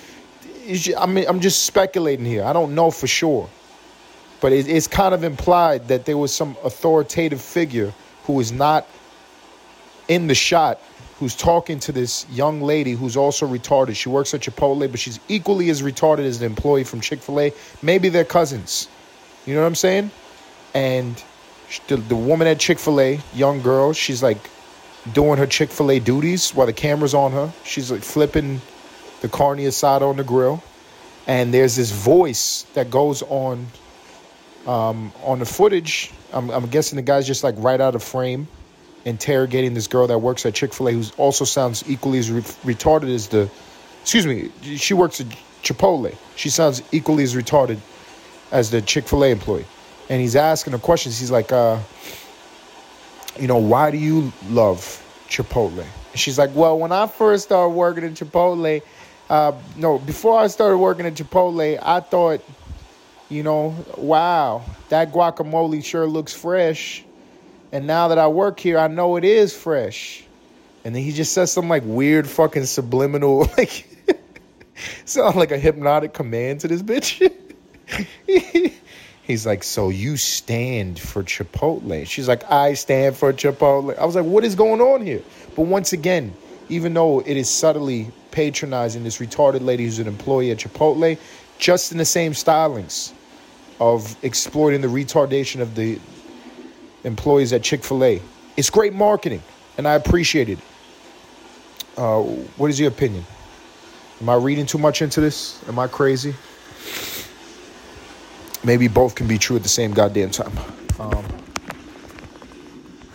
I 0.96 1.06
mean, 1.06 1.24
I'm 1.26 1.40
just 1.40 1.64
speculating 1.64 2.26
here. 2.26 2.44
I 2.44 2.52
don't 2.52 2.74
know 2.74 2.90
for 2.90 3.06
sure. 3.06 3.48
But 4.40 4.52
it, 4.52 4.68
it's 4.68 4.86
kind 4.86 5.14
of 5.14 5.24
implied 5.24 5.88
that 5.88 6.04
there 6.04 6.16
was 6.16 6.34
some 6.34 6.56
authoritative 6.64 7.40
figure 7.40 7.92
who 8.24 8.34
was 8.34 8.52
not 8.52 8.86
in 10.06 10.26
the 10.26 10.34
shot 10.34 10.80
who's 11.18 11.34
talking 11.34 11.80
to 11.80 11.92
this 11.92 12.26
young 12.30 12.62
lady 12.62 12.92
who's 12.92 13.16
also 13.16 13.46
retarded. 13.46 13.96
She 13.96 14.08
works 14.08 14.34
at 14.34 14.40
Chipotle, 14.40 14.88
but 14.88 15.00
she's 15.00 15.18
equally 15.28 15.68
as 15.68 15.82
retarded 15.82 16.24
as 16.24 16.38
the 16.38 16.46
employee 16.46 16.84
from 16.84 17.00
Chick 17.00 17.20
fil 17.20 17.40
A. 17.40 17.52
Maybe 17.82 18.08
they're 18.08 18.24
cousins. 18.24 18.88
You 19.44 19.54
know 19.54 19.60
what 19.62 19.66
I'm 19.66 19.74
saying? 19.74 20.10
And 20.74 21.22
the, 21.88 21.96
the 21.96 22.14
woman 22.14 22.46
at 22.46 22.60
Chick 22.60 22.78
fil 22.78 23.00
A, 23.00 23.20
young 23.34 23.62
girl, 23.62 23.92
she's 23.92 24.22
like 24.22 24.38
doing 25.12 25.38
her 25.38 25.46
Chick 25.46 25.70
fil 25.70 25.90
A 25.90 25.98
duties 25.98 26.54
while 26.54 26.66
the 26.66 26.72
camera's 26.72 27.14
on 27.14 27.32
her. 27.32 27.52
She's 27.64 27.90
like 27.90 28.02
flipping 28.02 28.60
the 29.20 29.28
carne 29.28 29.58
asada 29.58 30.02
on 30.02 30.16
the 30.16 30.24
grill. 30.24 30.62
And 31.26 31.52
there's 31.52 31.74
this 31.74 31.90
voice 31.90 32.62
that 32.74 32.90
goes 32.90 33.22
on 33.22 33.66
um, 34.66 35.12
on 35.24 35.38
the 35.38 35.46
footage, 35.46 36.10
I'm, 36.32 36.50
I'm, 36.50 36.66
guessing 36.66 36.96
the 36.96 37.02
guy's 37.02 37.26
just 37.26 37.44
like 37.44 37.54
right 37.58 37.80
out 37.80 37.94
of 37.94 38.02
frame, 38.02 38.48
interrogating 39.04 39.74
this 39.74 39.86
girl 39.86 40.06
that 40.06 40.18
works 40.18 40.44
at 40.44 40.54
Chick 40.54 40.74
Fil 40.74 40.88
A, 40.88 40.92
who 40.92 41.04
also 41.16 41.44
sounds 41.44 41.88
equally 41.88 42.18
as 42.18 42.30
re- 42.30 42.42
retarded 42.42 43.14
as 43.14 43.28
the. 43.28 43.50
Excuse 44.02 44.26
me, 44.26 44.50
she 44.76 44.94
works 44.94 45.20
at 45.20 45.26
Chipotle. 45.62 46.14
She 46.36 46.50
sounds 46.50 46.82
equally 46.92 47.24
as 47.24 47.34
retarded 47.34 47.78
as 48.52 48.70
the 48.70 48.80
Chick 48.82 49.06
Fil 49.06 49.24
A 49.24 49.30
employee, 49.30 49.66
and 50.08 50.20
he's 50.20 50.36
asking 50.36 50.72
her 50.72 50.78
questions. 50.78 51.18
He's 51.18 51.30
like, 51.30 51.52
uh, 51.52 51.78
you 53.38 53.46
know, 53.46 53.58
why 53.58 53.90
do 53.90 53.96
you 53.96 54.32
love 54.48 54.80
Chipotle? 55.28 55.84
And 56.12 56.20
she's 56.20 56.38
like, 56.38 56.50
well, 56.54 56.78
when 56.78 56.92
I 56.92 57.06
first 57.06 57.44
started 57.44 57.74
working 57.74 58.04
at 58.04 58.12
Chipotle, 58.14 58.82
uh, 59.30 59.52
no, 59.76 59.98
before 59.98 60.38
I 60.38 60.46
started 60.46 60.78
working 60.78 61.06
at 61.06 61.14
Chipotle, 61.14 61.78
I 61.82 62.00
thought 62.00 62.42
you 63.28 63.42
know, 63.42 63.74
wow, 63.96 64.62
that 64.88 65.12
guacamole 65.12 65.84
sure 65.84 66.06
looks 66.06 66.32
fresh. 66.32 67.04
And 67.72 67.86
now 67.86 68.08
that 68.08 68.18
I 68.18 68.28
work 68.28 68.58
here, 68.58 68.78
I 68.78 68.88
know 68.88 69.16
it 69.16 69.24
is 69.24 69.54
fresh. 69.54 70.24
And 70.84 70.94
then 70.94 71.02
he 71.02 71.12
just 71.12 71.32
says 71.32 71.52
some 71.52 71.68
like 71.68 71.82
weird 71.84 72.26
fucking 72.26 72.64
subliminal, 72.64 73.40
like, 73.58 73.86
sound 75.04 75.36
like 75.36 75.50
a 75.50 75.58
hypnotic 75.58 76.14
command 76.14 76.60
to 76.60 76.68
this 76.68 76.82
bitch. 76.82 77.30
He's 79.22 79.44
like, 79.44 79.62
so 79.62 79.90
you 79.90 80.16
stand 80.16 80.98
for 80.98 81.22
Chipotle. 81.22 82.06
She's 82.06 82.28
like, 82.28 82.50
I 82.50 82.72
stand 82.72 83.14
for 83.14 83.30
Chipotle. 83.34 83.98
I 83.98 84.06
was 84.06 84.14
like, 84.14 84.24
what 84.24 84.42
is 84.42 84.54
going 84.54 84.80
on 84.80 85.04
here? 85.04 85.20
But 85.54 85.66
once 85.66 85.92
again, 85.92 86.32
even 86.70 86.94
though 86.94 87.20
it 87.20 87.36
is 87.36 87.50
subtly 87.50 88.10
patronizing 88.30 89.04
this 89.04 89.18
retarded 89.18 89.60
lady 89.60 89.84
who's 89.84 89.98
an 89.98 90.08
employee 90.08 90.50
at 90.50 90.58
Chipotle, 90.58 91.18
just 91.58 91.92
in 91.92 91.98
the 91.98 92.06
same 92.06 92.32
stylings 92.32 93.12
of 93.80 94.16
exploiting 94.24 94.80
the 94.80 94.88
retardation 94.88 95.60
of 95.60 95.74
the 95.74 95.98
employees 97.04 97.52
at 97.52 97.62
Chick 97.62 97.84
fil 97.84 98.04
A. 98.04 98.22
It's 98.56 98.70
great 98.70 98.92
marketing, 98.92 99.42
and 99.76 99.86
I 99.86 99.94
appreciate 99.94 100.48
it. 100.48 100.58
Uh, 101.96 102.22
what 102.22 102.70
is 102.70 102.78
your 102.78 102.88
opinion? 102.88 103.24
Am 104.20 104.28
I 104.28 104.34
reading 104.34 104.66
too 104.66 104.78
much 104.78 105.00
into 105.02 105.20
this? 105.20 105.62
Am 105.68 105.78
I 105.78 105.86
crazy? 105.86 106.34
Maybe 108.64 108.88
both 108.88 109.14
can 109.14 109.28
be 109.28 109.38
true 109.38 109.56
at 109.56 109.62
the 109.62 109.68
same 109.68 109.92
goddamn 109.92 110.30
time. 110.30 110.52
Um, 110.98 111.24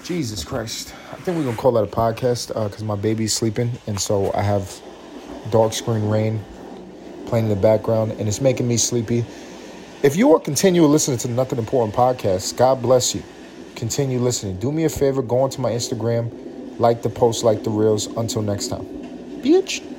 Jesus 0.04 0.43
Christ. 0.43 0.93
I 1.12 1.15
think 1.15 1.38
we're 1.38 1.43
going 1.43 1.56
to 1.56 1.62
call 1.62 1.73
that 1.73 1.84
a 1.84 1.88
podcast 1.88 2.47
because 2.47 2.82
uh, 2.82 2.86
my 2.86 2.95
baby's 2.95 3.34
sleeping, 3.34 3.71
and 3.88 3.99
so 3.99 4.32
I 4.34 4.41
have 4.41 4.82
dark 5.52 5.73
screen 5.73 6.08
rain 6.10 6.43
playing 7.26 7.45
in 7.45 7.49
the 7.49 7.62
background, 7.62 8.12
and 8.13 8.28
it's 8.28 8.41
making 8.41 8.67
me 8.67 8.78
sleepy. 8.78 9.26
If 10.03 10.17
you 10.17 10.33
are 10.33 10.39
continuing 10.41 10.91
listening 10.91 11.17
to 11.19 11.29
Nothing 11.29 11.59
Important 11.59 11.95
podcast, 11.95 12.57
God 12.57 12.81
bless 12.81 13.15
you. 13.15 13.23
Continue 13.77 14.19
listening. 14.19 14.57
Do 14.57 14.69
me 14.69 14.83
a 14.83 14.89
favor, 14.89 15.21
go 15.21 15.39
onto 15.39 15.61
my 15.61 15.71
Instagram, 15.71 16.77
like 16.77 17.01
the 17.03 17.09
post, 17.09 17.45
like 17.45 17.63
the 17.63 17.69
reels. 17.69 18.07
Until 18.07 18.41
next 18.41 18.67
time. 18.67 18.83
Bitch. 19.41 19.92